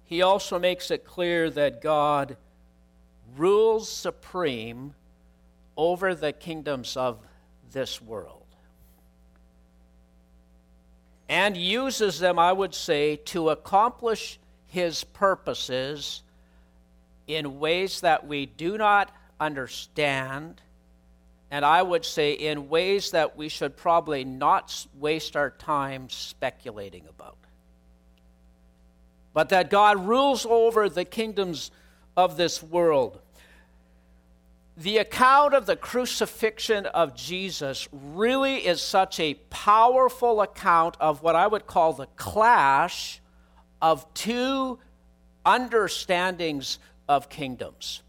he 0.03 0.21
also 0.21 0.57
makes 0.59 0.91
it 0.91 1.03
clear 1.05 1.49
that 1.49 1.81
God 1.81 2.37
rules 3.35 3.89
supreme 3.89 4.93
over 5.75 6.15
the 6.15 6.31
kingdoms 6.31 6.95
of 6.95 7.19
this 7.71 8.01
world 8.01 8.47
and 11.29 11.57
uses 11.57 12.19
them, 12.19 12.39
I 12.39 12.53
would 12.53 12.73
say, 12.73 13.17
to 13.17 13.49
accomplish 13.49 14.39
his 14.67 15.03
purposes 15.03 16.23
in 17.27 17.59
ways 17.59 18.01
that 18.01 18.25
we 18.25 18.45
do 18.45 18.77
not 18.77 19.13
understand, 19.39 20.61
and 21.49 21.63
I 21.63 21.81
would 21.81 22.03
say 22.03 22.33
in 22.33 22.69
ways 22.69 23.11
that 23.11 23.37
we 23.37 23.49
should 23.49 23.77
probably 23.77 24.23
not 24.25 24.85
waste 24.97 25.35
our 25.35 25.49
time 25.49 26.09
speculating 26.09 27.05
about. 27.07 27.37
But 29.33 29.49
that 29.49 29.69
God 29.69 30.05
rules 30.05 30.45
over 30.45 30.89
the 30.89 31.05
kingdoms 31.05 31.71
of 32.17 32.37
this 32.37 32.61
world. 32.61 33.19
The 34.75 34.97
account 34.97 35.53
of 35.53 35.65
the 35.65 35.75
crucifixion 35.75 36.85
of 36.87 37.15
Jesus 37.15 37.87
really 37.91 38.57
is 38.57 38.81
such 38.81 39.19
a 39.19 39.35
powerful 39.49 40.41
account 40.41 40.97
of 40.99 41.23
what 41.23 41.35
I 41.35 41.47
would 41.47 41.65
call 41.65 41.93
the 41.93 42.07
clash 42.15 43.21
of 43.81 44.11
two 44.13 44.79
understandings 45.45 46.77
of 47.07 47.29
kingdoms. 47.29 48.03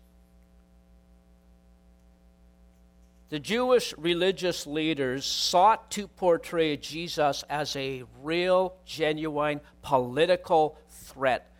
The 3.30 3.38
Jewish 3.38 3.92
religious 3.98 4.66
leaders 4.66 5.26
sought 5.26 5.90
to 5.92 6.08
portray 6.08 6.78
Jesus 6.78 7.44
as 7.50 7.76
a 7.76 8.04
real, 8.22 8.74
genuine 8.86 9.60
political 9.82 10.78
threat 10.88 11.52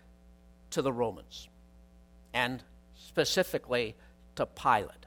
to 0.71 0.81
the 0.81 0.93
Romans, 0.93 1.49
and 2.33 2.63
specifically 2.95 3.97
to 4.37 4.47
Pilate. 4.47 5.07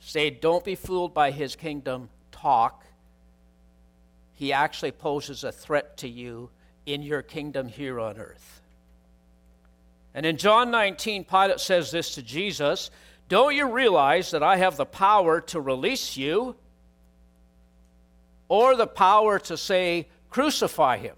Say, 0.00 0.28
don't 0.28 0.64
be 0.64 0.74
fooled 0.74 1.14
by 1.14 1.30
his 1.30 1.56
kingdom 1.56 2.10
talk. 2.30 2.84
He 4.34 4.52
actually 4.52 4.92
poses 4.92 5.44
a 5.44 5.52
threat 5.52 5.96
to 5.98 6.08
you 6.08 6.50
in 6.84 7.02
your 7.02 7.22
kingdom 7.22 7.68
here 7.68 7.98
on 7.98 8.18
earth. 8.18 8.60
And 10.12 10.26
in 10.26 10.36
John 10.36 10.70
19, 10.70 11.24
Pilate 11.24 11.58
says 11.58 11.90
this 11.90 12.14
to 12.16 12.22
Jesus 12.22 12.90
Don't 13.28 13.54
you 13.54 13.70
realize 13.70 14.30
that 14.32 14.42
I 14.42 14.56
have 14.56 14.76
the 14.76 14.86
power 14.86 15.40
to 15.42 15.60
release 15.60 16.16
you 16.16 16.56
or 18.48 18.76
the 18.76 18.86
power 18.86 19.38
to 19.40 19.56
say, 19.56 20.08
Crucify 20.30 20.98
him? 20.98 21.16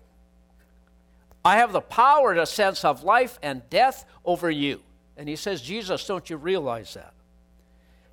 I 1.44 1.58
have 1.58 1.72
the 1.72 1.80
power 1.80 2.34
to 2.34 2.44
sense 2.44 2.84
of 2.84 3.04
life 3.04 3.38
and 3.42 3.68
death 3.70 4.04
over 4.24 4.50
you. 4.50 4.82
And 5.16 5.28
he 5.28 5.36
says, 5.36 5.62
Jesus, 5.62 6.06
don't 6.06 6.28
you 6.28 6.36
realize 6.36 6.94
that? 6.94 7.12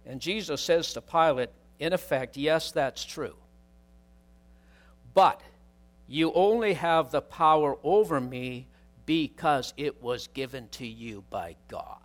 And 0.06 0.22
Jesus 0.22 0.62
says 0.62 0.94
to 0.94 1.02
Pilate, 1.02 1.50
in 1.80 1.94
effect, 1.94 2.38
yes, 2.38 2.72
that's 2.72 3.04
true. 3.04 3.36
But 5.14 5.42
you 6.08 6.32
only 6.34 6.74
have 6.74 7.12
the 7.12 7.22
power 7.22 7.78
over 7.84 8.22
me 8.22 8.68
because 9.06 9.74
it 9.78 10.02
was 10.02 10.28
given 10.28 10.68
to 10.70 10.88
you 10.88 11.24
by 11.30 11.56
God. 11.68 12.03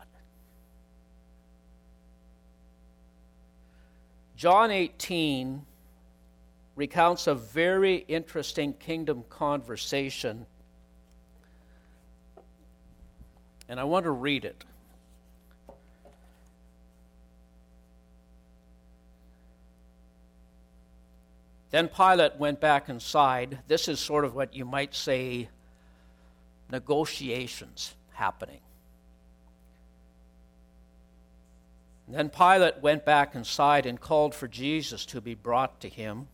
John 4.38 4.70
18 4.70 5.66
recounts 6.76 7.26
a 7.26 7.34
very 7.34 7.96
interesting 8.06 8.72
kingdom 8.72 9.24
conversation, 9.28 10.46
and 13.68 13.80
I 13.80 13.82
want 13.82 14.04
to 14.04 14.12
read 14.12 14.44
it. 14.44 14.64
Then 21.70 21.88
Pilate 21.88 22.36
went 22.36 22.60
back 22.60 22.88
inside. 22.88 23.58
This 23.66 23.88
is 23.88 23.98
sort 23.98 24.24
of 24.24 24.36
what 24.36 24.54
you 24.54 24.64
might 24.64 24.94
say 24.94 25.48
negotiations 26.70 27.96
happening. 28.12 28.60
Then 32.14 32.30
Pilate 32.30 32.80
went 32.80 33.04
back 33.04 33.34
inside 33.34 33.84
and 33.84 34.00
called 34.00 34.34
for 34.34 34.48
Jesus 34.48 35.04
to 35.06 35.20
be 35.20 35.34
brought 35.34 35.80
to 35.80 35.88
him. 35.88 36.28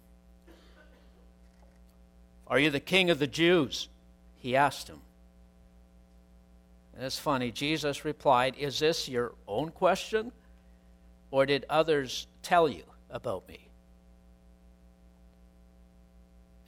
Are 2.46 2.58
you 2.58 2.70
the 2.70 2.80
king 2.80 3.10
of 3.10 3.18
the 3.18 3.26
Jews? 3.26 3.88
He 4.36 4.54
asked 4.54 4.88
him. 4.88 5.00
And 6.94 7.04
it's 7.04 7.18
funny, 7.18 7.50
Jesus 7.50 8.04
replied, 8.04 8.54
Is 8.56 8.78
this 8.78 9.08
your 9.08 9.32
own 9.48 9.70
question? 9.70 10.30
Or 11.30 11.44
did 11.46 11.66
others 11.68 12.28
tell 12.42 12.68
you 12.68 12.84
about 13.10 13.48
me? 13.48 13.66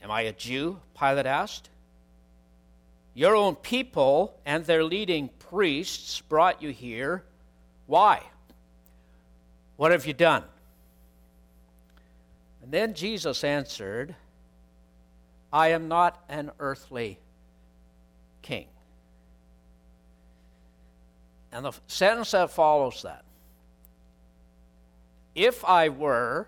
Am 0.01 0.11
I 0.11 0.21
a 0.21 0.33
Jew? 0.33 0.79
Pilate 0.99 1.25
asked. 1.25 1.69
Your 3.13 3.35
own 3.35 3.55
people 3.55 4.37
and 4.45 4.65
their 4.65 4.83
leading 4.83 5.29
priests 5.39 6.19
brought 6.21 6.61
you 6.61 6.69
here. 6.69 7.23
Why? 7.85 8.21
What 9.77 9.91
have 9.91 10.05
you 10.05 10.13
done? 10.13 10.43
And 12.61 12.71
then 12.71 12.93
Jesus 12.93 13.43
answered, 13.43 14.15
I 15.53 15.69
am 15.69 15.87
not 15.87 16.21
an 16.27 16.51
earthly 16.59 17.19
king. 18.41 18.67
And 21.51 21.63
the 21.63 21.71
sentence 21.87 22.31
that 22.31 22.51
follows 22.51 23.03
that 23.03 23.23
if 25.37 25.63
I 25.63 25.89
were, 25.89 26.47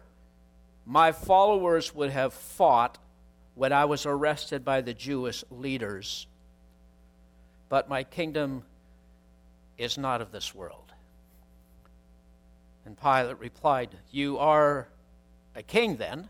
my 0.86 1.12
followers 1.12 1.94
would 1.94 2.10
have 2.10 2.34
fought 2.34 2.98
when 3.54 3.72
I 3.72 3.86
was 3.86 4.06
arrested 4.06 4.66
by 4.66 4.82
the 4.82 4.96
Jewish 4.96 5.44
leaders. 5.52 6.26
But 7.70 7.88
my 7.88 8.04
kingdom 8.04 8.64
is 9.78 9.98
not 9.98 10.22
of 10.22 10.32
this 10.32 10.56
world. 10.56 10.89
And 12.90 13.00
Pilate 13.00 13.38
replied, 13.38 13.90
You 14.10 14.40
are 14.40 14.88
a 15.54 15.62
king 15.62 15.98
then? 15.98 16.28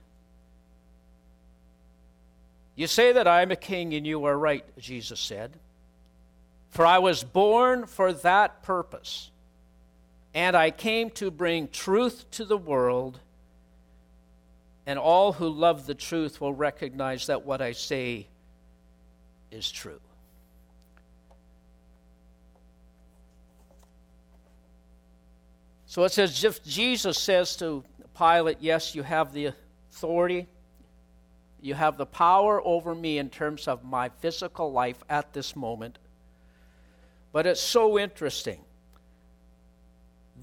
You 2.75 2.85
say 2.85 3.13
that 3.13 3.29
I 3.29 3.43
am 3.43 3.51
a 3.51 3.55
king, 3.55 3.93
and 3.93 4.05
you 4.05 4.25
are 4.25 4.37
right, 4.37 4.65
Jesus 4.77 5.21
said. 5.21 5.53
For 6.67 6.85
I 6.85 6.97
was 6.97 7.23
born 7.23 7.85
for 7.85 8.11
that 8.11 8.61
purpose, 8.61 9.31
and 10.33 10.53
I 10.53 10.69
came 10.71 11.11
to 11.11 11.31
bring 11.31 11.69
truth 11.69 12.29
to 12.31 12.43
the 12.43 12.57
world 12.57 13.21
and 14.85 14.99
all 14.99 15.31
who 15.31 15.47
love 15.47 15.85
the 15.85 15.95
truth 15.95 16.41
will 16.41 16.53
recognize 16.53 17.27
that 17.27 17.45
what 17.45 17.61
I 17.61 17.71
say 17.71 18.27
is 19.49 19.71
true. 19.71 20.01
So 25.89 26.03
it 26.03 26.11
says, 26.11 26.43
if 26.43 26.63
Jesus 26.63 27.17
says 27.17 27.55
to 27.55 27.83
Pilate, 28.15 28.57
Yes, 28.59 28.93
you 28.93 29.01
have 29.01 29.33
the 29.33 29.53
authority, 29.91 30.47
you 31.61 31.73
have 31.73 31.97
the 31.97 32.05
power 32.05 32.61
over 32.63 32.93
me 32.93 33.17
in 33.17 33.31
terms 33.31 33.67
of 33.67 33.83
my 33.83 34.09
physical 34.09 34.71
life 34.71 35.03
at 35.09 35.33
this 35.33 35.55
moment. 35.55 35.97
But 37.31 37.47
it's 37.47 37.59
so 37.59 37.97
interesting 37.97 38.59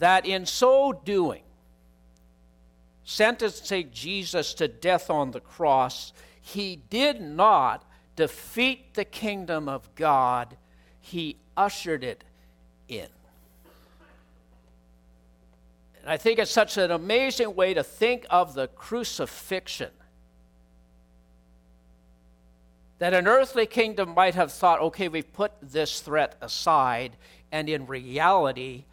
that 0.01 0.27
in 0.27 0.47
so 0.47 0.93
doing, 0.93 1.45
sentencing 3.05 3.91
Jesus 3.93 4.53
to 4.55 4.67
death 4.67 5.11
on 5.11 5.31
the 5.31 5.39
cross, 5.39 6.13
he 6.41 6.83
did 6.91 7.21
not 7.21 7.89
defeat 8.17 8.95
the 8.95 9.05
kingdom 9.05 9.69
of 9.69 9.95
God, 9.95 10.57
he 10.99 11.37
ushered 11.57 12.03
it 12.03 12.25
in. 12.89 13.07
And 16.07 16.13
I 16.13 16.19
think 16.19 16.39
it's 16.39 16.53
such 16.53 16.77
an 16.77 16.93
amazing 16.93 17.57
way 17.57 17.75
to 17.75 17.83
think 17.83 18.27
of 18.31 18.55
the 18.55 18.69
crucifixion. 18.69 19.91
That 23.01 23.13
an 23.13 23.27
earthly 23.27 23.67
kingdom 23.67 24.15
might 24.15 24.37
have 24.37 24.53
thought, 24.53 24.81
okay, 24.81 25.09
we've 25.09 25.33
put 25.33 25.51
this 25.61 26.01
threat 26.01 26.37
aside, 26.41 27.17
and 27.51 27.69
in 27.69 27.87
reality, 27.87 28.85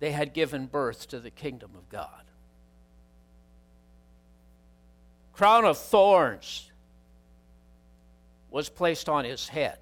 they 0.00 0.10
had 0.10 0.34
given 0.34 0.66
birth 0.66 1.06
to 1.10 1.20
the 1.20 1.30
kingdom 1.30 1.70
of 1.76 1.88
God. 1.88 2.24
crown 5.32 5.64
of 5.64 5.78
thorns 5.78 6.68
was 8.50 8.68
placed 8.68 9.08
on 9.08 9.24
his 9.24 9.46
head. 9.46 9.78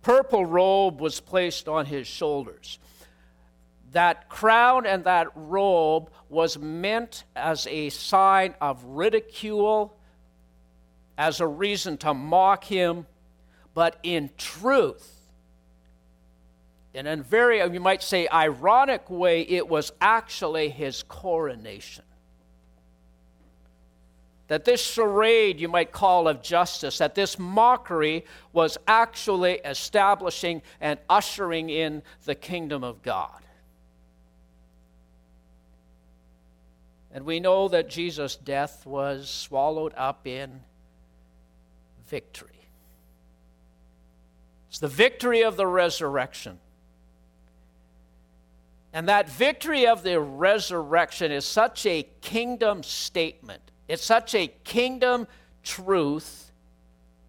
Purple 0.00 0.46
robe 0.46 1.02
was 1.02 1.20
placed 1.20 1.68
on 1.68 1.84
his 1.84 2.06
shoulders. 2.06 2.78
That 3.96 4.28
crown 4.28 4.84
and 4.84 5.04
that 5.04 5.28
robe 5.34 6.10
was 6.28 6.58
meant 6.58 7.24
as 7.34 7.66
a 7.66 7.88
sign 7.88 8.54
of 8.60 8.84
ridicule, 8.84 9.96
as 11.16 11.40
a 11.40 11.46
reason 11.46 11.96
to 11.98 12.12
mock 12.12 12.64
him, 12.64 13.06
but 13.72 13.98
in 14.02 14.28
truth, 14.36 15.26
in 16.92 17.06
a 17.06 17.16
very, 17.16 17.66
you 17.72 17.80
might 17.80 18.02
say, 18.02 18.28
ironic 18.28 19.08
way, 19.08 19.40
it 19.40 19.66
was 19.66 19.92
actually 19.98 20.68
his 20.68 21.02
coronation 21.02 22.04
that 24.48 24.66
this 24.66 24.84
charade, 24.84 25.58
you 25.58 25.68
might 25.68 25.90
call, 25.90 26.28
of 26.28 26.42
justice, 26.42 26.98
that 26.98 27.14
this 27.14 27.38
mockery 27.38 28.26
was 28.52 28.76
actually 28.86 29.54
establishing 29.64 30.60
and 30.82 31.00
ushering 31.08 31.70
in 31.70 32.02
the 32.26 32.34
kingdom 32.34 32.84
of 32.84 33.02
God. 33.02 33.40
And 37.16 37.24
we 37.24 37.40
know 37.40 37.66
that 37.68 37.88
Jesus' 37.88 38.36
death 38.36 38.84
was 38.84 39.30
swallowed 39.30 39.94
up 39.96 40.26
in 40.26 40.60
victory. 42.08 42.50
It's 44.68 44.80
the 44.80 44.88
victory 44.88 45.42
of 45.42 45.56
the 45.56 45.66
resurrection. 45.66 46.58
And 48.92 49.08
that 49.08 49.30
victory 49.30 49.86
of 49.86 50.02
the 50.02 50.20
resurrection 50.20 51.32
is 51.32 51.46
such 51.46 51.86
a 51.86 52.06
kingdom 52.20 52.82
statement 52.82 53.62
it's 53.88 54.04
such 54.04 54.34
a 54.34 54.48
kingdom 54.64 55.26
truth 55.62 56.50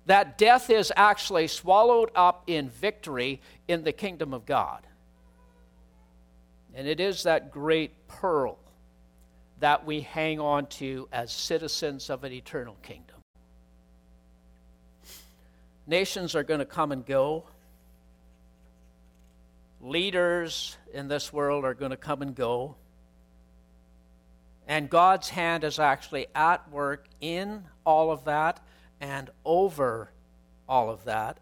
that 0.05 0.37
death 0.37 0.69
is 0.69 0.91
actually 0.97 1.47
swallowed 1.47 2.11
up 2.13 2.43
in 2.47 2.67
victory 2.67 3.39
in 3.69 3.85
the 3.85 3.93
kingdom 3.93 4.33
of 4.33 4.45
God. 4.45 4.85
And 6.75 6.89
it 6.89 6.99
is 6.99 7.23
that 7.23 7.51
great 7.51 8.07
pearl 8.09 8.57
that 9.59 9.85
we 9.85 10.01
hang 10.01 10.39
on 10.39 10.67
to 10.67 11.07
as 11.11 11.31
citizens 11.31 12.09
of 12.09 12.23
an 12.23 12.31
eternal 12.31 12.75
kingdom. 12.81 13.15
Nations 15.87 16.35
are 16.35 16.43
going 16.43 16.59
to 16.59 16.65
come 16.65 16.91
and 16.91 17.05
go. 17.05 17.45
Leaders 19.81 20.77
in 20.93 21.07
this 21.07 21.31
world 21.31 21.63
are 21.63 21.73
going 21.73 21.91
to 21.91 21.97
come 21.97 22.21
and 22.21 22.35
go. 22.35 22.75
And 24.67 24.89
God's 24.89 25.29
hand 25.29 25.63
is 25.63 25.79
actually 25.79 26.27
at 26.35 26.69
work 26.69 27.07
in 27.21 27.63
all 27.85 28.11
of 28.11 28.25
that 28.25 28.59
and 28.99 29.29
over 29.45 30.11
all 30.67 30.89
of 30.89 31.05
that. 31.05 31.39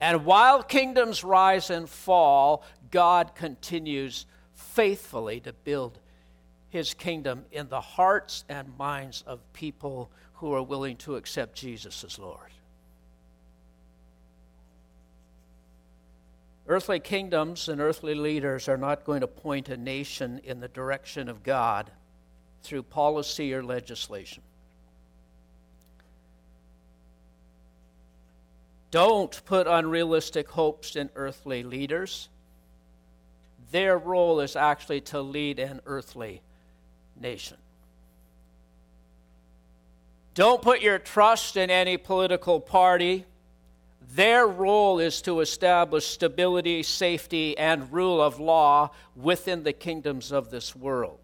And 0.00 0.24
while 0.24 0.62
kingdoms 0.62 1.24
rise 1.24 1.68
and 1.68 1.88
fall, 1.88 2.64
God 2.90 3.34
continues 3.34 4.24
faithfully 4.54 5.40
to 5.40 5.52
build 5.52 5.98
his 6.70 6.94
kingdom 6.94 7.44
in 7.52 7.68
the 7.68 7.80
hearts 7.80 8.44
and 8.48 8.78
minds 8.78 9.22
of 9.26 9.40
people 9.52 10.10
who 10.34 10.52
are 10.54 10.62
willing 10.62 10.96
to 10.96 11.16
accept 11.16 11.54
Jesus 11.54 12.02
as 12.04 12.18
Lord. 12.18 12.50
Earthly 16.66 17.00
kingdoms 17.00 17.68
and 17.68 17.80
earthly 17.80 18.14
leaders 18.14 18.68
are 18.68 18.76
not 18.76 19.04
going 19.04 19.22
to 19.22 19.26
point 19.26 19.68
a 19.68 19.76
nation 19.76 20.40
in 20.44 20.60
the 20.60 20.68
direction 20.68 21.28
of 21.28 21.42
God 21.42 21.90
through 22.62 22.84
policy 22.84 23.52
or 23.52 23.64
legislation. 23.64 24.42
Don't 28.92 29.44
put 29.44 29.66
unrealistic 29.66 30.48
hopes 30.48 30.94
in 30.94 31.10
earthly 31.16 31.64
leaders. 31.64 32.28
Their 33.72 33.98
role 33.98 34.40
is 34.40 34.54
actually 34.54 35.00
to 35.02 35.20
lead 35.20 35.58
an 35.58 35.80
earthly 35.86 36.42
nation. 37.20 37.56
Don't 40.34 40.62
put 40.62 40.80
your 40.80 40.98
trust 40.98 41.56
in 41.56 41.70
any 41.70 41.96
political 41.96 42.60
party. 42.60 43.26
Their 44.14 44.46
role 44.46 44.98
is 44.98 45.22
to 45.22 45.40
establish 45.40 46.06
stability, 46.06 46.82
safety, 46.82 47.56
and 47.58 47.92
rule 47.92 48.20
of 48.20 48.40
law 48.40 48.90
within 49.16 49.62
the 49.62 49.72
kingdoms 49.72 50.32
of 50.32 50.50
this 50.50 50.74
world. 50.74 51.20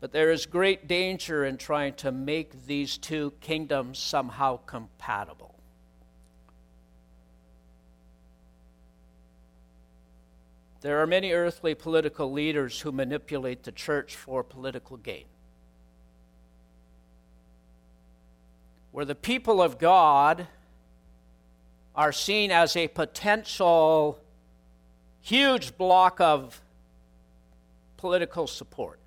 But 0.00 0.12
there 0.12 0.30
is 0.30 0.46
great 0.46 0.86
danger 0.86 1.44
in 1.44 1.56
trying 1.56 1.94
to 1.94 2.12
make 2.12 2.66
these 2.66 2.98
two 2.98 3.32
kingdoms 3.40 3.98
somehow 3.98 4.58
compatible. 4.58 5.55
There 10.86 11.02
are 11.02 11.06
many 11.08 11.32
earthly 11.32 11.74
political 11.74 12.30
leaders 12.30 12.80
who 12.80 12.92
manipulate 12.92 13.64
the 13.64 13.72
church 13.72 14.14
for 14.14 14.44
political 14.44 14.96
gain. 14.96 15.24
Where 18.92 19.04
the 19.04 19.16
people 19.16 19.60
of 19.60 19.78
God 19.80 20.46
are 21.96 22.12
seen 22.12 22.52
as 22.52 22.76
a 22.76 22.86
potential 22.86 24.20
huge 25.22 25.76
block 25.76 26.20
of 26.20 26.62
political 27.96 28.46
support. 28.46 29.00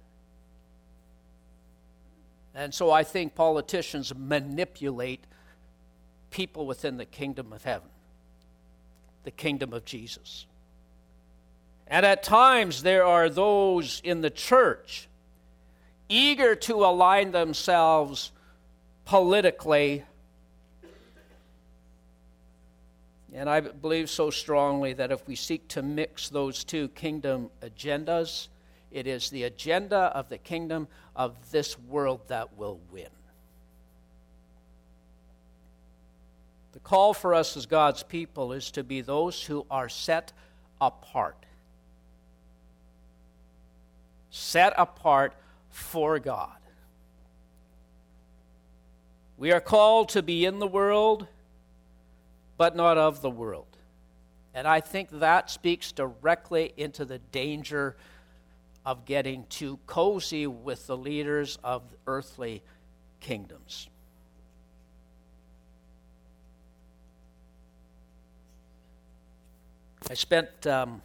And 2.54 2.74
so 2.74 2.92
I 2.92 3.06
think 3.06 3.36
politicians 3.36 4.13
manipulate 4.13 5.24
people 6.30 6.68
within 6.68 6.98
the 6.98 7.06
kingdom 7.06 7.54
of 7.54 7.63
heaven, 7.63 7.88
the 9.24 9.32
kingdom 9.32 9.72
of 9.72 9.86
Jesus. 9.86 10.46
And 11.89 12.06
at 12.06 12.21
times 12.21 12.84
there 12.84 13.04
are 13.04 13.30
those 13.30 13.99
in 14.04 14.21
the 14.21 14.30
church 14.30 15.08
eager 16.08 16.56
to 16.56 16.86
align 16.86 17.32
themselves 17.32 18.32
politically. 19.06 20.04
And 23.34 23.49
I 23.49 23.60
believe 23.60 24.10
so 24.10 24.30
strongly 24.30 24.93
that 24.93 25.12
if 25.12 25.28
we 25.28 25.36
seek 25.36 25.67
to 25.69 25.82
mix 25.82 26.30
those 26.30 26.63
two 26.63 26.89
kingdom 26.89 27.49
agendas, 27.62 28.47
it 28.91 29.06
is 29.08 29.30
the 29.30 29.43
agenda 29.43 29.97
of 29.97 30.30
the 30.30 30.38
kingdom 30.38 30.88
of 31.15 31.52
this 31.52 31.78
world 31.78 32.21
that 32.28 32.58
will 32.58 32.80
win. 32.91 33.10
The 36.71 36.80
call 36.80 37.13
for 37.13 37.34
us 37.34 37.58
as 37.58 37.65
God's 37.65 38.04
people 38.04 38.52
is 38.54 38.71
to 38.71 38.84
be 38.84 39.02
those 39.02 39.43
who 39.43 39.65
are 39.69 39.89
set 39.89 40.34
apart 40.82 41.45
set 44.30 44.74
apart 44.78 45.34
for 45.70 46.20
God. 46.20 46.52
We 49.38 49.52
are 49.52 49.62
called 49.62 50.10
to 50.10 50.22
be 50.22 50.46
in 50.46 50.60
the 50.60 50.68
world, 50.68 51.28
but 52.58 52.76
not 52.76 52.98
of 52.98 53.22
the 53.22 53.30
world. 53.30 53.78
And 54.54 54.68
I 54.68 54.82
think 54.82 55.10
that 55.20 55.50
speaks 55.50 55.92
directly 55.92 56.74
into 56.76 57.06
the 57.06 57.20
danger 57.20 57.96
of 58.86 59.06
getting 59.06 59.46
too 59.50 59.80
cozy 59.86 60.48
with 60.48 60.88
the 60.88 60.98
leaders 60.98 61.58
of 61.63 61.84
earthly 62.08 62.62
kingdoms. 63.20 63.88
I 70.10 70.15
spent 70.15 70.65
um, 70.65 71.02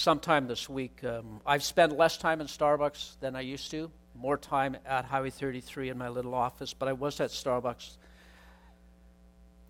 sometime 0.00 0.46
this 0.46 0.68
week. 0.68 1.04
Um, 1.04 1.40
I've 1.44 1.62
spent 1.62 1.96
less 1.96 2.16
time 2.16 2.40
in 2.40 2.46
Starbucks 2.46 3.20
than 3.20 3.36
I 3.36 3.42
used 3.42 3.70
to, 3.72 3.90
more 4.14 4.38
time 4.38 4.76
at 4.86 5.04
Highway 5.04 5.30
33 5.30 5.90
in 5.90 5.98
my 5.98 6.08
little 6.08 6.34
office, 6.34 6.72
but 6.72 6.88
I 6.88 6.94
was 6.94 7.20
at 7.20 7.30
Starbucks. 7.30 7.96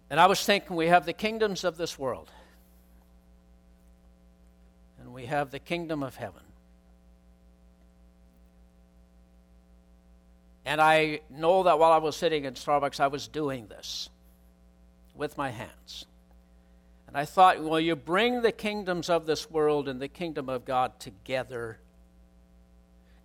And 0.08 0.20
I 0.20 0.26
was 0.26 0.44
thinking, 0.44 0.76
we 0.76 0.86
have 0.86 1.04
the 1.04 1.12
kingdoms 1.12 1.64
of 1.64 1.76
this 1.76 1.98
world, 1.98 2.30
and 5.00 5.12
we 5.12 5.26
have 5.26 5.50
the 5.50 5.58
kingdom 5.58 6.02
of 6.02 6.14
heaven. 6.14 6.42
And 10.64 10.80
I 10.80 11.20
know 11.28 11.64
that 11.64 11.78
while 11.78 11.90
I 11.90 11.98
was 11.98 12.16
sitting 12.16 12.44
in 12.44 12.54
Starbucks, 12.54 13.00
I 13.00 13.08
was 13.08 13.26
doing 13.26 13.66
this 13.66 14.08
with 15.14 15.36
my 15.36 15.50
hands. 15.50 16.06
And 17.10 17.18
I 17.18 17.24
thought, 17.24 17.60
well, 17.60 17.80
you 17.80 17.96
bring 17.96 18.40
the 18.40 18.52
kingdoms 18.52 19.10
of 19.10 19.26
this 19.26 19.50
world 19.50 19.88
and 19.88 20.00
the 20.00 20.06
kingdom 20.06 20.48
of 20.48 20.64
God 20.64 21.00
together. 21.00 21.80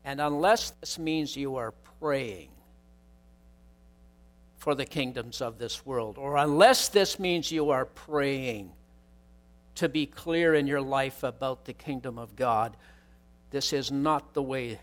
And 0.03 0.19
unless 0.19 0.71
this 0.81 0.97
means 0.97 1.37
you 1.37 1.57
are 1.57 1.71
praying 1.99 2.49
for 4.57 4.73
the 4.73 4.87
kingdoms 4.87 5.39
of 5.39 5.59
this 5.59 5.85
world, 5.85 6.17
or 6.17 6.35
unless 6.35 6.87
this 6.87 7.19
means 7.19 7.51
you 7.51 7.69
are 7.69 7.85
praying 7.85 8.71
to 9.75 9.87
be 9.87 10.07
clear 10.07 10.55
in 10.55 10.65
your 10.65 10.81
life 10.81 11.21
about 11.21 11.65
the 11.65 11.73
kingdom 11.73 12.17
of 12.17 12.35
God, 12.35 12.75
this 13.51 13.71
is 13.71 13.91
not 13.91 14.33
the 14.33 14.41
way 14.41 14.79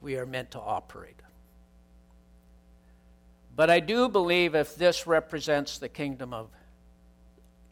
we 0.00 0.16
are 0.16 0.26
meant 0.26 0.50
to 0.50 0.58
operate. 0.58 1.22
But 3.54 3.70
I 3.70 3.78
do 3.78 4.08
believe 4.08 4.56
if 4.56 4.74
this 4.74 5.06
represents 5.06 5.78
the 5.78 5.88
kingdom 5.88 6.34
of 6.34 6.48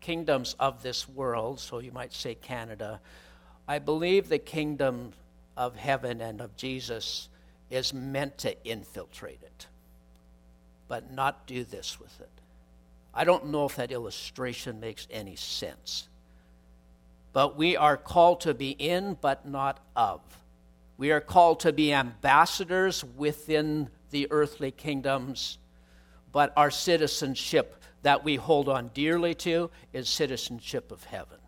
kingdoms 0.06 0.54
of 0.60 0.84
this 0.84 1.08
world, 1.08 1.58
so 1.58 1.80
you 1.80 1.90
might 1.90 2.12
say 2.12 2.36
Canada, 2.36 3.00
I 3.66 3.80
believe 3.80 4.28
the 4.28 4.38
kingdom 4.38 5.12
of 5.56 5.74
heaven 5.74 6.20
and 6.20 6.40
of 6.40 6.56
Jesus 6.56 7.28
is 7.70 7.92
meant 7.92 8.38
to 8.38 8.64
infiltrate 8.64 9.40
it, 9.42 9.66
but 10.86 11.10
not 11.10 11.44
do 11.48 11.64
this 11.64 11.98
with 11.98 12.20
it. 12.20 12.30
I 13.12 13.24
don't 13.24 13.46
know 13.46 13.64
if 13.64 13.74
that 13.74 13.90
illustration 13.90 14.78
makes 14.78 15.08
any 15.10 15.34
sense. 15.34 16.08
But 17.32 17.56
we 17.56 17.76
are 17.76 17.96
called 17.96 18.42
to 18.42 18.54
be 18.54 18.70
in, 18.70 19.16
but 19.20 19.48
not 19.48 19.80
of. 19.96 20.20
We 20.98 21.10
are 21.10 21.20
called 21.20 21.58
to 21.60 21.72
be 21.72 21.92
ambassadors 21.92 23.02
within 23.02 23.88
the 24.12 24.28
earthly 24.30 24.70
kingdoms, 24.70 25.58
but 26.36 26.52
our 26.54 26.70
citizenship 26.70 27.82
that 28.02 28.22
we 28.22 28.36
hold 28.36 28.68
on 28.68 28.90
dearly 28.92 29.34
to 29.34 29.70
is 29.94 30.06
citizenship 30.06 30.92
of 30.92 31.02
heaven. 31.04 31.38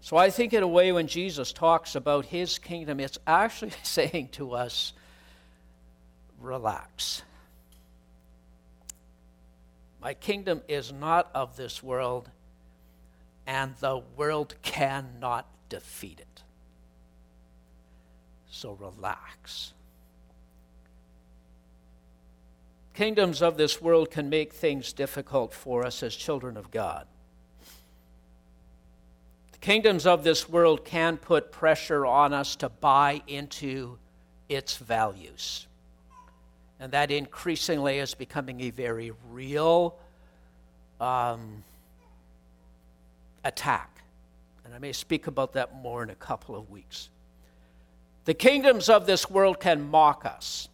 So 0.00 0.16
I 0.16 0.30
think, 0.30 0.54
in 0.54 0.62
a 0.62 0.66
way, 0.66 0.92
when 0.92 1.08
Jesus 1.08 1.52
talks 1.52 1.94
about 1.94 2.24
his 2.24 2.58
kingdom, 2.58 3.00
it's 3.00 3.18
actually 3.26 3.74
saying 3.82 4.30
to 4.32 4.52
us, 4.52 4.94
relax. 6.40 7.20
My 10.00 10.14
kingdom 10.14 10.62
is 10.68 10.90
not 10.90 11.30
of 11.34 11.58
this 11.58 11.82
world, 11.82 12.30
and 13.46 13.74
the 13.80 14.00
world 14.16 14.54
cannot 14.62 15.46
defeat 15.68 16.18
it. 16.18 16.42
So 18.50 18.72
relax. 18.72 19.74
Kingdoms 22.94 23.40
of 23.40 23.56
this 23.56 23.80
world 23.80 24.10
can 24.10 24.28
make 24.28 24.52
things 24.52 24.92
difficult 24.92 25.54
for 25.54 25.86
us 25.86 26.02
as 26.02 26.14
children 26.14 26.56
of 26.58 26.70
God. 26.70 27.06
The 29.52 29.58
kingdoms 29.58 30.06
of 30.06 30.24
this 30.24 30.48
world 30.48 30.84
can 30.84 31.16
put 31.16 31.52
pressure 31.52 32.04
on 32.04 32.34
us 32.34 32.54
to 32.56 32.68
buy 32.68 33.22
into 33.26 33.98
its 34.48 34.76
values. 34.76 35.66
And 36.78 36.92
that 36.92 37.10
increasingly 37.10 37.98
is 37.98 38.14
becoming 38.14 38.60
a 38.62 38.70
very 38.70 39.12
real 39.30 39.96
um, 41.00 41.64
attack. 43.44 44.02
And 44.66 44.74
I 44.74 44.78
may 44.78 44.92
speak 44.92 45.28
about 45.28 45.54
that 45.54 45.74
more 45.76 46.02
in 46.02 46.10
a 46.10 46.14
couple 46.14 46.54
of 46.54 46.68
weeks. 46.70 47.08
The 48.26 48.34
kingdoms 48.34 48.88
of 48.88 49.06
this 49.06 49.30
world 49.30 49.60
can 49.60 49.88
mock 49.90 50.26
us 50.26 50.68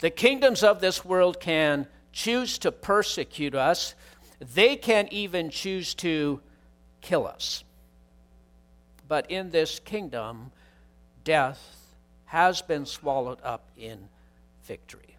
The 0.00 0.10
kingdoms 0.10 0.62
of 0.62 0.80
this 0.80 1.04
world 1.04 1.40
can 1.40 1.86
choose 2.12 2.58
to 2.58 2.72
persecute 2.72 3.54
us, 3.54 3.94
they 4.40 4.76
can 4.76 5.08
even 5.10 5.50
choose 5.50 5.94
to 5.96 6.40
kill 7.00 7.26
us. 7.26 7.64
But 9.08 9.30
in 9.30 9.50
this 9.50 9.78
kingdom, 9.78 10.50
death 11.24 11.76
has 12.26 12.60
been 12.60 12.86
swallowed 12.86 13.38
up 13.42 13.68
in 13.76 14.08
victory. 14.64 15.16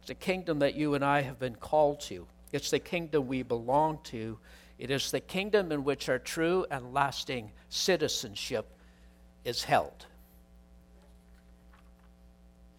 It's 0.00 0.10
a 0.10 0.14
kingdom 0.14 0.60
that 0.60 0.74
you 0.74 0.94
and 0.94 1.04
I 1.04 1.22
have 1.22 1.38
been 1.38 1.56
called 1.56 2.00
to, 2.02 2.26
it's 2.52 2.70
the 2.70 2.78
kingdom 2.78 3.26
we 3.26 3.42
belong 3.42 3.98
to. 4.04 4.38
It 4.78 4.90
is 4.90 5.10
the 5.10 5.20
kingdom 5.20 5.72
in 5.72 5.84
which 5.84 6.08
our 6.08 6.18
true 6.18 6.66
and 6.70 6.92
lasting 6.92 7.50
citizenship 7.68 8.66
is 9.44 9.64
held. 9.64 10.06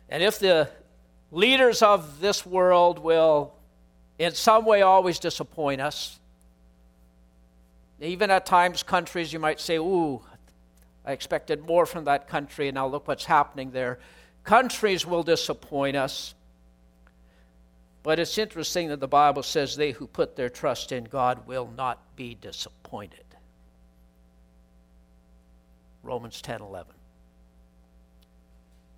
And 0.09 0.23
if 0.23 0.39
the 0.39 0.69
leaders 1.31 1.81
of 1.81 2.19
this 2.19 2.45
world 2.45 2.99
will, 2.99 3.53
in 4.17 4.33
some 4.33 4.65
way, 4.65 4.81
always 4.81 5.19
disappoint 5.19 5.81
us, 5.81 6.19
even 7.99 8.29
at 8.29 8.45
times, 8.45 8.83
countries 8.83 9.33
you 9.33 9.39
might 9.39 9.59
say, 9.59 9.77
Ooh, 9.77 10.21
I 11.05 11.13
expected 11.13 11.65
more 11.65 11.85
from 11.85 12.05
that 12.05 12.27
country, 12.27 12.67
and 12.67 12.75
now 12.75 12.87
look 12.87 13.07
what's 13.07 13.25
happening 13.25 13.71
there. 13.71 13.99
Countries 14.43 15.05
will 15.05 15.23
disappoint 15.23 15.97
us. 15.97 16.35
But 18.03 18.19
it's 18.19 18.37
interesting 18.37 18.89
that 18.89 18.99
the 18.99 19.07
Bible 19.07 19.43
says 19.43 19.75
they 19.75 19.91
who 19.91 20.07
put 20.07 20.35
their 20.35 20.49
trust 20.49 20.91
in 20.91 21.03
God 21.05 21.45
will 21.47 21.69
not 21.75 22.15
be 22.15 22.35
disappointed. 22.35 23.25
Romans 26.03 26.41
10 26.41 26.61
11. 26.61 26.96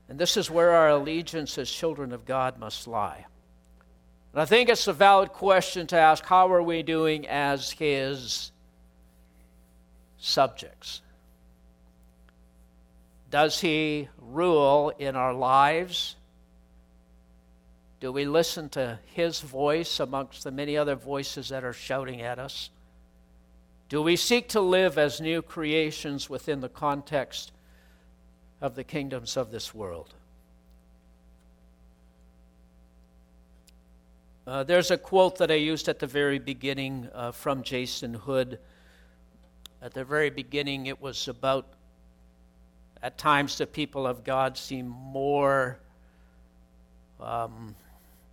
And 0.10 0.18
this 0.18 0.38
is 0.38 0.50
where 0.50 0.72
our 0.72 0.90
allegiance 0.90 1.58
as 1.60 1.70
children 1.70 2.12
of 2.12 2.26
God 2.26 2.58
must 2.58 2.88
lie. 2.88 3.26
And 4.34 4.42
I 4.42 4.46
think 4.46 4.70
it's 4.70 4.88
a 4.88 4.94
valid 4.94 5.30
question 5.30 5.86
to 5.88 5.98
ask 5.98 6.26
how 6.26 6.52
are 6.52 6.64
we 6.64 6.82
doing 6.82 7.28
as 7.28 7.72
His 7.72 8.52
subjects? 10.18 11.02
Does 13.30 13.62
He 13.62 14.10
rule 14.18 14.92
in 14.98 15.16
our 15.16 15.34
lives? 15.34 16.16
Do 18.00 18.12
we 18.12 18.26
listen 18.26 18.70
to 18.70 18.98
His 19.14 19.42
voice 19.42 20.00
amongst 20.00 20.44
the 20.44 20.52
many 20.52 20.76
other 20.76 20.96
voices 20.96 21.50
that 21.50 21.64
are 21.64 21.74
shouting 21.74 22.22
at 22.22 22.40
us? 22.40 22.72
Do 23.90 24.02
we 24.02 24.16
seek 24.16 24.50
to 24.50 24.62
live 24.62 24.98
as 24.98 25.22
new 25.22 25.44
creations 25.44 26.30
within 26.30 26.62
the 26.62 26.70
context 26.70 27.52
of 28.62 28.76
the 28.76 28.84
kingdoms 28.84 29.38
of 29.38 29.52
this 29.52 29.74
world? 29.74 30.14
Uh, 34.46 34.64
there's 34.64 34.90
a 34.90 34.98
quote 34.98 35.38
that 35.38 35.52
I 35.52 35.56
used 35.56 35.88
at 35.88 36.00
the 36.00 36.08
very 36.08 36.40
beginning 36.40 37.08
uh, 37.14 37.32
from 37.32 37.62
Jason 37.62 38.16
Hood. 38.16 38.58
At 39.82 39.94
the 39.94 40.04
very 40.04 40.32
beginning, 40.32 40.88
it 40.88 41.00
was 41.00 41.28
about 41.28 41.68
at 43.02 43.18
times 43.18 43.58
the 43.58 43.68
people 43.68 44.08
of 44.08 44.24
God 44.24 44.58
seem 44.58 44.88
more 44.88 45.80
um, 47.20 47.76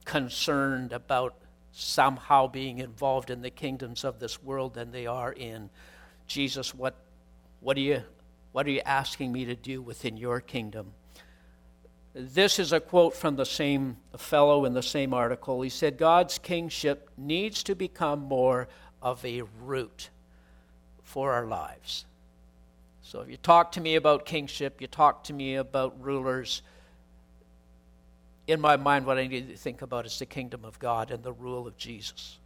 concerned 0.05 0.93
about 0.93 1.35
somehow 1.73 2.47
being 2.47 2.79
involved 2.79 3.31
in 3.31 3.43
the 3.43 3.51
kingdoms 3.51 4.03
of 4.03 4.19
this 4.19 4.43
world 4.43 4.73
than 4.75 4.91
they 4.93 5.07
are 5.07 5.33
in 5.33 5.69
Jesus. 6.27 6.75
What, 6.75 6.95
what, 7.61 7.77
do 7.77 7.83
you, 7.83 8.03
what 8.57 8.67
are 8.67 8.71
you 8.71 8.81
asking 8.87 9.33
me 9.33 9.45
to 9.45 9.55
do 9.55 9.83
within 9.83 10.17
your 10.17 10.41
kingdom? 10.41 10.95
This 12.15 12.59
is 12.59 12.73
a 12.73 12.81
quote 12.81 13.15
from 13.15 13.37
the 13.37 13.45
same 13.45 13.99
fellow 14.17 14.65
in 14.65 14.73
the 14.73 14.83
same 14.83 15.13
article. 15.13 15.61
He 15.61 15.69
said, 15.69 15.99
God's 15.99 16.39
kingship 16.39 17.11
needs 17.19 17.63
to 17.65 17.75
become 17.75 18.21
more 18.21 18.67
of 19.03 19.23
a 19.27 19.43
root 19.63 20.09
for 21.03 21.35
our 21.35 21.45
lives. 21.45 22.07
So 23.03 23.21
if 23.21 23.29
you 23.29 23.37
talk 23.37 23.73
to 23.73 23.81
me 23.83 23.95
about 23.95 24.25
kingship, 24.25 24.81
you 24.81 24.87
talk 24.87 25.25
to 25.25 25.35
me 25.35 25.57
about 25.57 26.03
rulers, 26.03 26.63
in 28.47 28.59
my 28.59 28.79
mind, 28.79 29.05
what 29.05 29.19
I 29.19 29.27
need 29.27 29.51
to 29.51 29.57
think 29.59 29.83
about 29.83 30.07
is 30.07 30.19
the 30.19 30.25
kingdom 30.25 30.65
of 30.65 30.79
God 30.79 31.11
and 31.11 31.23
the 31.23 31.35
rule 31.35 31.67
of 31.67 31.77
Jesus. 31.77 32.39